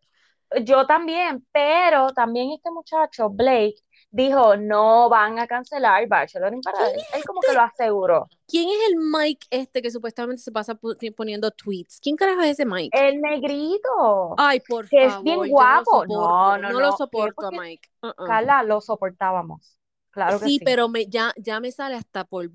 Yo 0.65 0.87
también, 0.87 1.47
pero 1.53 2.13
también 2.13 2.51
este 2.51 2.71
muchacho, 2.71 3.31
Blake, 3.31 3.77
dijo, 4.11 4.57
no 4.57 5.09
van 5.09 5.39
a 5.39 5.47
cancelar 5.47 6.07
Bachelor 6.07 6.53
in 6.53 6.61
Paradise. 6.61 7.07
Él 7.15 7.25
como 7.25 7.41
que 7.41 7.55
lo 7.55 7.63
aseguró. 7.63 8.29
¿Quién 8.47 8.69
es 8.69 8.77
el 8.91 8.97
Mike 8.99 9.47
este 9.51 9.81
que 9.81 9.91
supuestamente 9.91 10.43
se 10.43 10.53
pasa 10.53 10.79
poniendo 11.17 11.51
tweets? 11.51 11.99
¿Quién 12.01 12.17
carajo 12.17 12.43
es 12.43 12.51
ese 12.51 12.67
Mike? 12.67 12.91
El 12.93 13.21
negrito. 13.23 14.35
Ay, 14.37 14.61
por 14.61 14.89
que 14.89 15.07
es 15.07 15.13
favor. 15.13 15.25
bien 15.25 15.37
yo 15.37 15.41
no 15.41 15.47
lo 15.47 15.53
guapo. 15.53 15.85
soporto, 15.85 16.15
No, 16.15 16.59
no, 16.59 16.71
lo 16.73 16.81
no, 16.81 16.97
soporto 16.97 17.47
a 17.47 17.51
Mike. 17.51 17.89
Uh-uh. 18.03 18.27
Carla, 18.27 18.63
lo 18.63 18.81
soportábamos. 18.83 19.79
Claro 20.13 20.39
que 20.39 20.45
sí. 20.47 20.59
sí, 20.59 20.65
pero 20.65 20.89
me, 20.89 21.07
ya, 21.07 21.33
ya 21.37 21.59
me 21.59 21.73
sale 21.73 21.97
hasta 21.97 22.25
por. 22.25 22.49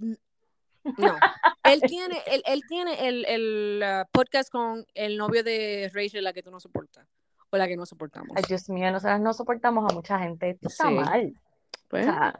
No. 0.97 1.17
él 1.63 1.81
tiene, 1.81 2.17
él, 2.27 2.41
él 2.45 2.61
tiene 2.69 3.07
el, 3.09 3.25
el 3.25 3.83
uh, 3.83 4.05
podcast 4.11 4.49
con 4.49 4.85
el 4.93 5.17
novio 5.17 5.43
de 5.43 5.91
Rachel, 5.93 6.23
la 6.23 6.31
que 6.31 6.41
tú 6.41 6.49
no 6.51 6.59
soportas. 6.61 7.05
O 7.49 7.57
la 7.57 7.67
que 7.67 7.75
no 7.75 7.85
soportamos. 7.85 8.29
Ay, 8.35 8.43
Dios 8.47 8.69
mío, 8.69 8.89
nosotras 8.91 9.19
no 9.19 9.33
soportamos 9.33 9.91
a 9.91 9.93
mucha 9.93 10.17
gente. 10.19 10.51
Esto 10.51 10.67
está 10.69 10.87
Sí. 10.87 10.93
mal. 10.93 11.33
O 11.35 11.79
Pues, 11.89 12.05
sea, 12.05 12.39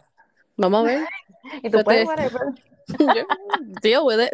vamos 0.55 0.81
a 0.81 0.83
ver. 0.83 1.05
y 1.63 1.69
tú 1.69 1.77
yo 1.79 1.83
puedes, 1.83 2.07
te-. 2.15 2.29
Yo- 3.03 3.25
Deal 3.81 4.03
with 4.05 4.19
it. 4.21 4.31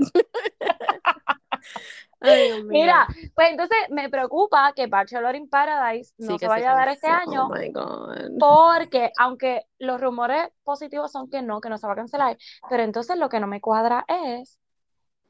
Ay. 2.23 2.63
Mira, 2.63 3.07
pues 3.35 3.49
entonces 3.51 3.77
me 3.89 4.09
preocupa 4.09 4.73
que 4.75 4.87
Bachelor 4.87 5.35
in 5.35 5.49
Paradise 5.49 6.13
Sí, 6.17 6.25
no 6.25 6.33
que 6.37 6.39
se 6.39 6.47
vaya 6.47 6.71
a 6.71 6.75
dar 6.75 6.87
este 6.89 7.07
año 7.07 7.47
Oh 7.47 7.49
my 7.53 7.69
God. 7.69 8.37
porque 8.39 9.11
aunque 9.17 9.65
los 9.79 9.99
rumores 10.01 10.49
positivos 10.63 11.11
son 11.11 11.29
que 11.29 11.41
no, 11.41 11.61
que 11.61 11.69
no 11.69 11.77
se 11.77 11.85
va 11.87 11.93
a 11.93 11.97
cancelar, 11.97 12.37
pero 12.69 12.83
entonces 12.83 13.17
lo 13.17 13.29
que 13.29 13.39
no 13.39 13.47
me 13.47 13.61
cuadra 13.61 14.05
es 14.07 14.57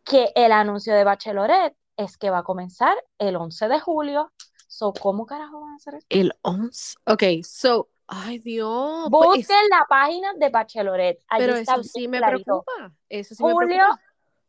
que 0.05 0.31
el 0.35 0.51
anuncio 0.51 0.93
de 0.93 1.03
Bachelorette 1.03 1.75
es 1.97 2.17
que 2.17 2.29
va 2.29 2.39
a 2.39 2.43
comenzar 2.43 2.95
el 3.17 3.35
11 3.35 3.67
de 3.67 3.79
julio. 3.79 4.31
So, 4.67 4.91
¿cómo 4.93 5.25
carajo 5.25 5.61
van 5.61 5.73
a 5.73 5.75
hacer 5.75 5.95
eso? 5.95 6.07
El 6.09 6.33
11. 6.41 6.95
Ok, 7.05 7.23
so. 7.43 7.89
Ay, 8.07 8.39
Dios. 8.39 9.07
pues, 9.09 9.37
Busquen 9.37 9.69
la 9.69 9.85
página 9.87 10.33
de 10.35 10.49
Bachelorette. 10.49 11.23
Allí 11.29 11.45
pero 11.45 11.55
está 11.57 11.75
eso 11.75 11.83
sí 11.83 12.07
me 12.07 12.17
clarito. 12.17 12.63
preocupa. 12.65 12.91
Eso 13.07 13.33
sí 13.33 13.43
me 13.43 13.53
Julio, 13.53 13.67
preocupa. 13.77 14.01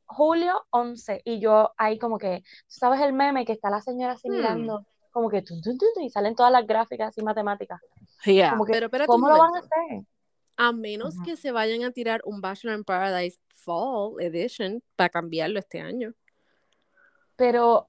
Julio 0.07 0.65
11. 0.71 1.23
Y 1.25 1.41
yo 1.41 1.73
ahí 1.77 1.99
como 1.99 2.19
que, 2.19 2.41
¿tú 2.69 2.75
sabes 2.79 3.01
el 3.01 3.13
meme 3.13 3.45
que 3.45 3.53
está 3.53 3.71
la 3.71 3.81
señora 3.81 4.15
así 4.15 4.29
Hmm. 4.29 4.33
mirando? 4.37 4.87
Como 5.11 5.29
que 5.31 5.43
tun, 5.43 5.63
tun, 5.63 5.79
tun, 5.79 5.89
tun, 5.95 6.03
y 6.03 6.11
salen 6.11 6.35
todas 6.35 6.51
las 6.51 6.67
gráficas 6.67 7.17
y 7.17 7.23
matemáticas. 7.23 7.81
Yeah, 8.25 8.51
Como 8.51 8.65
que, 8.65 8.73
pero 8.89 9.07
¿cómo 9.07 9.29
lo 9.29 9.39
van 9.39 9.55
a 9.55 9.59
hacer? 9.61 10.03
A 10.57 10.73
menos 10.73 11.15
que 11.25 11.37
se 11.37 11.53
vayan 11.53 11.85
a 11.85 11.91
tirar 11.93 12.21
un 12.25 12.41
Bachelor 12.41 12.77
in 12.79 12.85
Paradise 12.85 13.39
Fall 13.49 14.15
Edition 14.21 14.83
para 14.97 15.09
cambiarlo 15.11 15.59
este 15.59 15.81
año. 15.81 16.13
Pero 17.37 17.89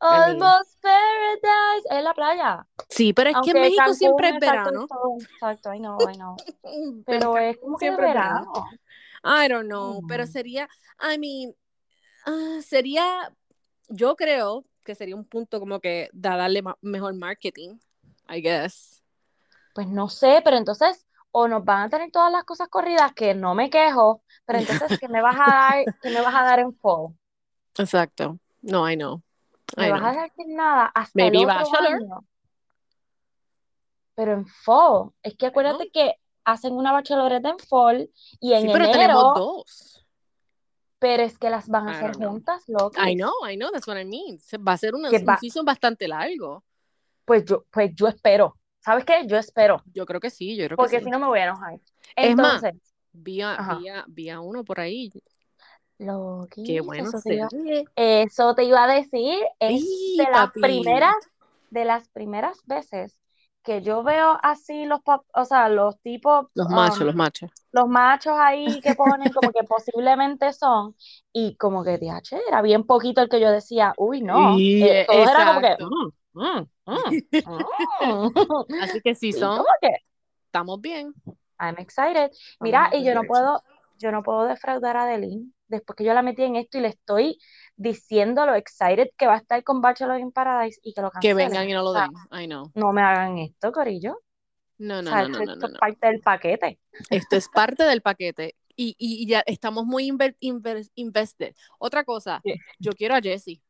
I 0.00 0.04
mean- 0.04 0.42
Almost 0.42 0.80
Paradise 0.82 1.88
en 1.90 2.04
la 2.04 2.14
playa. 2.14 2.66
Sí, 2.88 3.12
pero 3.12 3.30
es 3.30 3.36
que 3.42 3.50
en 3.50 3.60
México 3.60 3.78
Cancún, 3.78 3.94
siempre 3.96 4.28
es 4.28 4.34
exacto, 4.36 4.58
verano. 4.70 4.86
todo, 4.86 5.16
Exacto, 5.20 5.74
I 5.74 5.78
know, 5.78 5.98
I 6.10 6.14
know. 6.14 6.36
Pero 7.06 7.32
Pero 7.32 7.38
es 7.38 7.58
como 7.58 7.76
que 7.78 7.88
es 7.88 7.96
verano. 7.96 8.52
I 9.26 9.48
don't 9.48 9.66
know, 9.68 10.04
pero 10.06 10.26
sería, 10.26 10.68
I 11.00 11.18
mean, 11.18 11.54
ah, 12.26 12.60
sería, 12.62 13.32
yo 13.88 14.16
creo 14.16 14.64
que 14.84 14.94
sería 14.94 15.16
un 15.16 15.24
punto 15.26 15.60
como 15.60 15.80
que 15.80 16.10
da 16.12 16.36
darle 16.36 16.62
ma- 16.62 16.78
mejor 16.82 17.14
marketing, 17.14 17.78
I 18.28 18.40
guess. 18.42 19.02
Pues 19.74 19.86
no 19.88 20.08
sé, 20.08 20.40
pero 20.44 20.56
entonces, 20.56 21.06
o 21.30 21.46
nos 21.48 21.64
van 21.64 21.82
a 21.84 21.88
tener 21.90 22.10
todas 22.10 22.32
las 22.32 22.44
cosas 22.44 22.68
corridas, 22.68 23.12
que 23.14 23.34
no 23.34 23.54
me 23.54 23.70
quejo, 23.70 24.22
pero 24.44 24.58
entonces, 24.58 24.92
¿qué 24.98 25.08
me 25.08 25.22
vas 25.22 25.36
a 25.38 25.44
dar, 25.44 25.86
qué 26.00 26.10
me 26.10 26.20
vas 26.22 26.34
a 26.34 26.42
dar 26.44 26.58
en 26.60 26.74
fall? 26.78 27.14
Exacto. 27.78 28.38
No, 28.62 28.84
I 28.88 28.96
know. 28.96 29.22
Me 29.76 29.86
I 29.86 29.88
vas 29.88 30.00
know. 30.00 30.08
a 30.08 30.12
dejar 30.12 30.30
sin 30.36 30.56
nada 30.56 30.86
hasta 30.94 31.14
Maybe 31.14 31.28
el 31.28 31.44
otro 31.44 31.72
Bachelor. 31.72 31.72
año. 31.74 32.26
Pero 34.14 34.32
en 34.32 34.46
fall, 34.46 35.10
es 35.22 35.36
que 35.36 35.46
acuérdate 35.46 35.90
que 35.90 36.14
hacen 36.46 36.72
una 36.72 36.92
bachelorette 36.92 37.44
en 37.46 37.58
fall 37.58 38.10
y 38.40 38.54
en 38.54 38.62
Sí, 38.62 38.68
pero 38.72 38.84
enero, 38.86 38.92
tenemos 39.00 39.34
dos. 39.34 40.06
pero 40.98 41.22
es 41.24 41.36
que 41.38 41.50
las 41.50 41.68
van 41.68 41.88
a 41.88 41.92
I 41.92 41.94
hacer 41.96 42.12
juntas, 42.16 42.62
loco. 42.68 42.96
I 43.06 43.14
know, 43.14 43.32
I 43.46 43.56
know, 43.56 43.70
that's 43.70 43.86
what 43.86 43.98
I 43.98 44.04
mean. 44.04 44.38
Va 44.66 44.72
a 44.72 44.76
ser 44.78 44.94
una, 44.94 45.10
Que 45.10 45.18
un 45.18 45.26
va- 45.26 45.38
season 45.38 45.64
bastante 45.64 46.08
largo. 46.08 46.64
Pues 47.26 47.44
yo, 47.44 47.64
pues 47.70 47.92
yo 47.94 48.08
espero. 48.08 48.56
¿Sabes 48.80 49.04
qué? 49.04 49.26
Yo 49.26 49.36
espero, 49.36 49.82
Yo 49.92 50.06
creo 50.06 50.20
que 50.20 50.30
sí, 50.30 50.54
yo 50.56 50.64
creo 50.66 50.70
que 50.70 50.82
porque 50.82 50.98
sí. 51.00 51.04
si 51.04 51.10
no 51.10 51.18
me 51.18 51.26
voy 51.26 51.40
a 51.40 51.44
enojar. 51.44 51.80
Es 52.14 52.36
más, 52.36 52.62
Entonces, 52.62 52.92
Vi 53.18 53.40
a, 53.42 53.54
Ajá. 53.54 53.74
vi 53.78 53.88
a- 53.88 54.04
vi 54.06 54.30
a 54.30 54.40
uno 54.40 54.62
por 54.64 54.78
ahí. 54.78 55.10
lo 55.98 56.46
que 56.50 56.62
Qué 56.62 56.80
bueno 56.82 57.08
eso 57.08 57.18
te 57.24 57.34
iba, 57.34 57.48
eso 57.96 58.54
te 58.54 58.64
iba 58.64 58.84
a 58.84 58.94
decir, 58.94 59.38
es 59.58 59.82
de 60.16 60.22
las 60.30 60.46
papi. 60.48 60.60
primeras, 60.60 61.14
de 61.70 61.84
las 61.86 62.08
primeras 62.10 62.58
veces 62.66 63.18
que 63.66 63.82
yo 63.82 64.04
veo 64.04 64.38
así 64.42 64.86
los, 64.86 65.00
o 65.34 65.44
sea, 65.44 65.68
los 65.68 66.00
tipos, 66.00 66.46
Los 66.54 66.68
um, 66.68 66.74
machos, 66.74 67.00
los 67.00 67.14
machos. 67.16 67.50
los 67.72 67.88
machos 67.88 68.34
ahí 68.38 68.80
que 68.80 68.94
ponen 68.94 69.32
como 69.32 69.50
que 69.50 69.64
posiblemente 69.68 70.52
son, 70.52 70.94
y 71.32 71.56
como 71.56 71.82
que, 71.82 71.98
DH, 71.98 72.38
era 72.48 72.62
bien 72.62 72.84
poquito 72.84 73.20
el 73.20 73.28
que 73.28 73.40
yo 73.40 73.50
decía, 73.50 73.92
uy, 73.98 74.22
no, 74.22 74.56
Y, 74.56 74.84
eh, 74.84 75.04
todos 75.06 75.28
era 75.28 75.46
como 75.46 75.60
que, 75.60 75.76
mm, 75.84 76.12
mm, 76.32 76.68
mm. 78.06 78.82
Así 78.82 79.00
que 79.02 79.14
Sí, 79.16 79.32
son, 79.32 79.64
que, 79.82 79.90
estamos 80.46 80.80
bien. 80.80 81.12
I'm 81.58 81.76
excited. 81.78 82.30
Mira, 82.60 82.90
y 82.92 83.02
yo 83.02 83.14
no 83.14 83.22
puedo, 83.24 83.62
yo 83.98 84.12
no 84.12 84.22
puedo 84.22 84.44
defraudar 84.44 84.96
a 84.96 85.02
Adeline 85.02 85.52
después 85.68 85.96
que 85.96 86.04
yo 86.04 86.14
la 86.14 86.22
metí 86.22 86.42
en 86.44 86.54
esto 86.54 86.78
y 86.78 86.82
le 86.82 86.88
estoy 86.88 87.38
diciendo 87.76 88.46
lo 88.46 88.54
excited 88.54 89.10
que 89.16 89.26
va 89.26 89.34
a 89.34 89.38
estar 89.38 89.62
con 89.62 89.80
Bachelor 89.80 90.18
in 90.20 90.32
Paradise 90.32 90.80
y 90.82 90.92
que 90.94 91.02
lo 91.02 91.10
Que 91.10 91.14
cancelen. 91.30 91.36
vengan 91.50 91.68
y 91.68 91.72
no 91.72 91.82
lo 91.82 91.90
O 91.90 91.94
sea, 91.94 92.08
den. 92.30 92.42
I 92.42 92.46
know. 92.46 92.70
no 92.74 92.92
me 92.92 93.02
hagan 93.02 93.38
esto, 93.38 93.70
Corillo. 93.72 94.20
No, 94.78 94.98
O 94.98 95.02
no, 95.02 95.10
sea, 95.10 95.22
no, 95.22 95.28
no, 95.28 95.38
esto, 95.38 95.44
no, 95.46 95.56
no, 95.56 95.66
es 95.66 95.72
no. 95.72 95.78
parte 95.78 96.06
del 96.06 96.20
paquete. 96.20 96.78
Esto 97.10 97.36
es 97.36 97.48
parte 97.48 97.84
del 97.84 98.02
paquete. 98.02 98.56
Y, 98.78 98.94
y, 98.98 99.26
ya 99.26 99.42
estamos 99.46 99.86
muy 99.86 100.10
inver- 100.10 100.36
inver- 100.40 100.90
invested. 100.96 101.54
Otra 101.78 102.04
cosa, 102.04 102.42
yo 102.78 102.92
quiero 102.92 103.14
a 103.14 103.20
Jesse. 103.22 103.62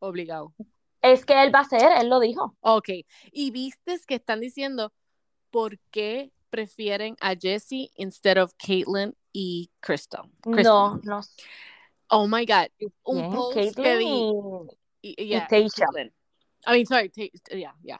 Obligado. 0.00 0.52
Es 1.02 1.24
que 1.24 1.42
él 1.42 1.54
va 1.54 1.60
a 1.60 1.64
ser, 1.64 1.90
él 1.98 2.10
lo 2.10 2.20
dijo. 2.20 2.56
Ok. 2.60 2.90
Y 3.32 3.50
vistes 3.52 4.04
que 4.04 4.16
están 4.16 4.40
diciendo 4.40 4.92
por 5.50 5.78
qué 5.90 6.30
prefieren 6.50 7.16
a 7.20 7.34
Jesse 7.34 7.90
instead 7.96 8.36
of 8.42 8.52
Caitlyn 8.58 9.14
y 9.32 9.70
Crystal. 9.80 10.28
No, 10.44 11.00
no 11.04 11.20
Oh 12.10 12.26
my 12.26 12.44
God. 12.44 12.68
Un 13.04 13.32
post 13.32 13.76
que 13.76 13.96
vi. 13.96 14.32
y, 15.02 15.14
yeah. 15.28 15.46
I 16.66 16.72
mean, 16.72 16.86
sorry, 16.86 17.10
yeah, 17.52 17.72
yeah. 17.82 17.98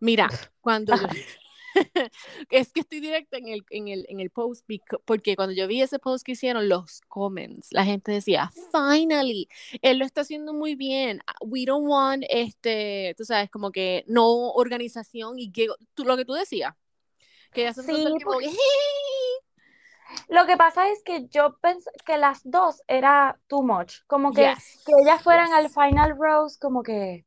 Mira, 0.00 0.28
cuando 0.60 0.94
yo, 0.94 1.06
es 2.50 2.72
que 2.72 2.80
estoy 2.80 3.00
directa 3.00 3.36
en 3.38 3.48
el, 3.48 3.64
en 3.70 3.88
el, 3.88 4.06
en 4.08 4.20
el 4.20 4.30
post 4.30 4.66
porque 5.04 5.36
cuando 5.36 5.52
yo 5.54 5.66
vi 5.66 5.82
ese 5.82 5.98
post 5.98 6.24
que 6.24 6.32
hicieron, 6.32 6.68
los 6.68 7.00
comments, 7.08 7.68
la 7.70 7.84
gente 7.84 8.12
decía, 8.12 8.50
finally, 8.72 9.48
él 9.82 9.98
lo 9.98 10.04
está 10.04 10.22
haciendo 10.22 10.52
muy 10.52 10.74
bien. 10.74 11.20
We 11.40 11.64
don't 11.64 11.86
want, 11.86 12.24
este, 12.28 13.14
tú 13.16 13.24
sabes, 13.24 13.50
como 13.50 13.70
que 13.70 14.04
no 14.06 14.52
organización 14.52 15.38
y 15.38 15.50
que, 15.50 15.68
tú, 15.94 16.04
lo 16.04 16.16
que 16.16 16.24
tú 16.24 16.32
decías, 16.34 16.74
que 17.52 17.62
ya 17.62 17.74
se 17.74 17.82
Sí, 17.82 18.04
porque- 18.24 18.46
que, 18.46 18.52
Lo 20.28 20.46
que 20.46 20.56
pasa 20.56 20.88
es 20.88 21.02
que 21.04 21.26
yo 21.28 21.56
pensé 21.60 21.90
que 22.04 22.16
las 22.18 22.40
dos 22.44 22.82
era 22.86 23.38
too 23.48 23.62
much. 23.62 23.94
Como 24.06 24.32
que, 24.32 24.42
Yes, 24.42 24.82
que 24.86 24.92
ellas 25.02 25.22
fueran 25.22 25.46
yes. 25.48 25.54
al 25.54 25.68
final 25.70 26.16
rose, 26.18 26.58
como 26.60 26.82
que, 26.82 27.24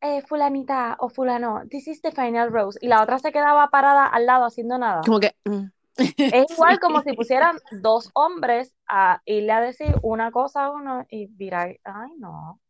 eh, 0.00 0.22
fulanita 0.22 0.96
o 1.00 1.08
fulano, 1.08 1.62
this 1.70 1.88
is 1.88 2.00
the 2.02 2.12
final 2.12 2.50
rose. 2.52 2.78
Y 2.82 2.88
la 2.88 3.02
otra 3.02 3.18
se 3.18 3.32
quedaba 3.32 3.68
parada 3.70 4.06
al 4.06 4.26
lado 4.26 4.44
haciendo 4.44 4.78
nada. 4.78 5.02
como 5.04 5.20
que, 5.20 5.34
mm. 5.44 5.64
Es 5.96 6.50
igual 6.52 6.78
como 6.80 7.02
si 7.02 7.12
pusieran 7.14 7.58
dos 7.82 8.10
hombres 8.14 8.72
a 8.88 9.20
irle 9.24 9.52
a 9.52 9.60
decir 9.60 9.94
una 10.02 10.30
cosa 10.30 10.66
a 10.66 10.70
uno 10.70 11.04
y 11.10 11.26
virar, 11.26 11.76
ay 11.84 12.10
no. 12.18 12.60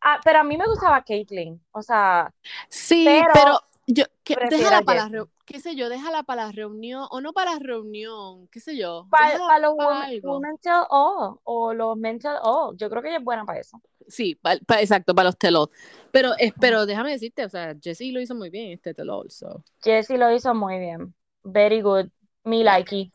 Ah, 0.00 0.20
pero 0.24 0.40
a 0.40 0.44
mí 0.44 0.56
me 0.56 0.66
gustaba 0.66 1.02
Caitlyn, 1.02 1.62
o 1.72 1.82
sea, 1.82 2.32
Sí, 2.68 3.04
Pero 3.06 3.32
pero, 3.32 3.60
yo, 3.86 4.04
que, 4.22 4.36
déjala 4.50 4.82
para 4.82 5.08
la 5.08 5.26
qué 5.44 5.60
sé 5.60 5.76
yo, 5.76 5.88
déjala 5.88 6.22
para 6.22 6.46
la 6.46 6.52
reunión, 6.52 7.06
o 7.10 7.20
no 7.20 7.32
para 7.32 7.52
la 7.52 7.58
reunión, 7.58 8.48
qué 8.48 8.60
sé 8.60 8.76
yo, 8.76 9.06
para 9.10 9.38
los 9.38 9.76
para 9.76 10.04
algo. 10.04 10.40
tell 10.62 10.84
all 10.88 11.38
o 11.44 11.74
los 11.74 11.96
mental 11.96 12.38
all, 12.42 12.76
yo 12.76 12.88
creo 12.88 13.02
que 13.02 13.08
ella 13.08 13.18
es 13.18 13.24
buena 13.24 13.44
para 13.44 13.60
eso. 13.60 13.80
Sí, 14.08 14.34
pa- 14.34 14.58
pa- 14.66 14.80
exacto, 14.80 15.14
para 15.14 15.28
los 15.28 15.38
tell-all. 15.38 15.68
Pero, 16.12 16.32
pero 16.60 16.86
déjame 16.86 17.12
decirte, 17.12 17.44
o 17.44 17.48
sea, 17.48 17.74
Jessie 17.80 18.12
lo 18.12 18.20
hizo 18.20 18.34
muy 18.34 18.50
bien 18.50 18.72
este 18.72 18.94
tell-all, 18.94 19.30
so. 19.30 19.64
Jessie 19.82 20.18
lo 20.18 20.30
hizo 20.32 20.54
muy 20.54 20.78
bien, 20.78 21.14
very 21.42 21.80
good, 21.80 22.06
me 22.44 22.62
likey. 22.64 23.10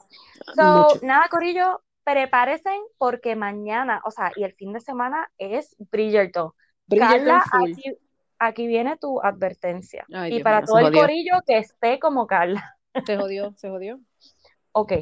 So, 0.55 0.63
Mucho. 0.63 1.05
nada, 1.05 1.27
Corillo, 1.29 1.83
prepárense 2.03 2.69
porque 2.97 3.35
mañana, 3.35 4.01
o 4.05 4.11
sea, 4.11 4.31
y 4.35 4.43
el 4.43 4.53
fin 4.53 4.73
de 4.73 4.79
semana 4.79 5.31
es 5.37 5.75
Bridgerton. 5.91 6.51
Bridgerton 6.87 7.39
Carla. 7.51 7.75
Aquí, 8.39 8.67
viene 8.67 8.97
tu 8.97 9.21
advertencia. 9.21 10.05
Ay, 10.13 10.31
y 10.31 10.35
Dios 10.35 10.43
para 10.43 10.65
todo 10.65 10.79
el 10.79 10.85
jodió. 10.85 11.01
corillo 11.01 11.33
que 11.45 11.57
esté 11.57 11.99
como 11.99 12.27
Carla. 12.27 12.77
Se 13.05 13.17
jodió, 13.17 13.53
se 13.55 13.69
jodió. 13.69 13.99
Ok. 14.71 14.93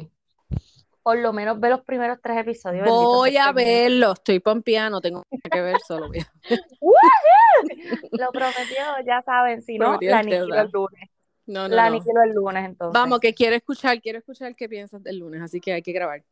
Por 1.02 1.18
lo 1.18 1.32
menos 1.32 1.58
ve 1.58 1.70
los 1.70 1.80
primeros 1.80 2.18
tres 2.22 2.36
episodios. 2.36 2.86
Voy 2.86 3.36
a 3.38 3.50
verlo, 3.52 4.12
estoy 4.12 4.40
pompeada, 4.40 4.90
no 4.90 5.00
tengo 5.00 5.24
que 5.50 5.60
ver, 5.60 5.76
solo 5.86 6.10
Lo 8.12 8.30
prometido, 8.30 8.84
ya 9.06 9.22
saben, 9.22 9.62
si 9.62 9.78
no, 9.78 9.96
la 10.00 10.18
aniquilo 10.18 10.60
el 10.60 10.70
lunes. 10.70 11.10
No, 11.46 11.66
no, 11.66 11.74
la 11.74 11.88
no. 11.88 11.96
aniquilo 11.96 12.22
el 12.22 12.34
lunes 12.34 12.66
entonces. 12.66 12.92
Vamos, 12.92 13.20
que 13.20 13.32
quiero 13.32 13.56
escuchar, 13.56 14.02
quiero 14.02 14.18
escuchar 14.18 14.54
qué 14.54 14.68
piensas 14.68 15.02
del 15.02 15.18
lunes, 15.18 15.40
así 15.40 15.62
que 15.62 15.72
hay 15.72 15.82
que 15.82 15.92
grabar. 15.92 16.22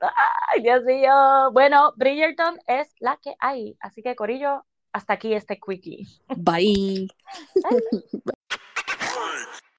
Ay, 0.00 0.62
Dios 0.62 0.82
mío. 0.82 1.12
Bueno, 1.52 1.92
Bridgerton 1.96 2.58
es 2.66 2.92
la 2.98 3.16
que 3.22 3.36
hay. 3.38 3.76
Así 3.80 4.02
que, 4.02 4.16
Corillo, 4.16 4.65
hasta 4.96 5.12
aquí 5.12 5.34
este 5.34 5.60
quickie. 5.60 6.06
Bye. 6.36 7.08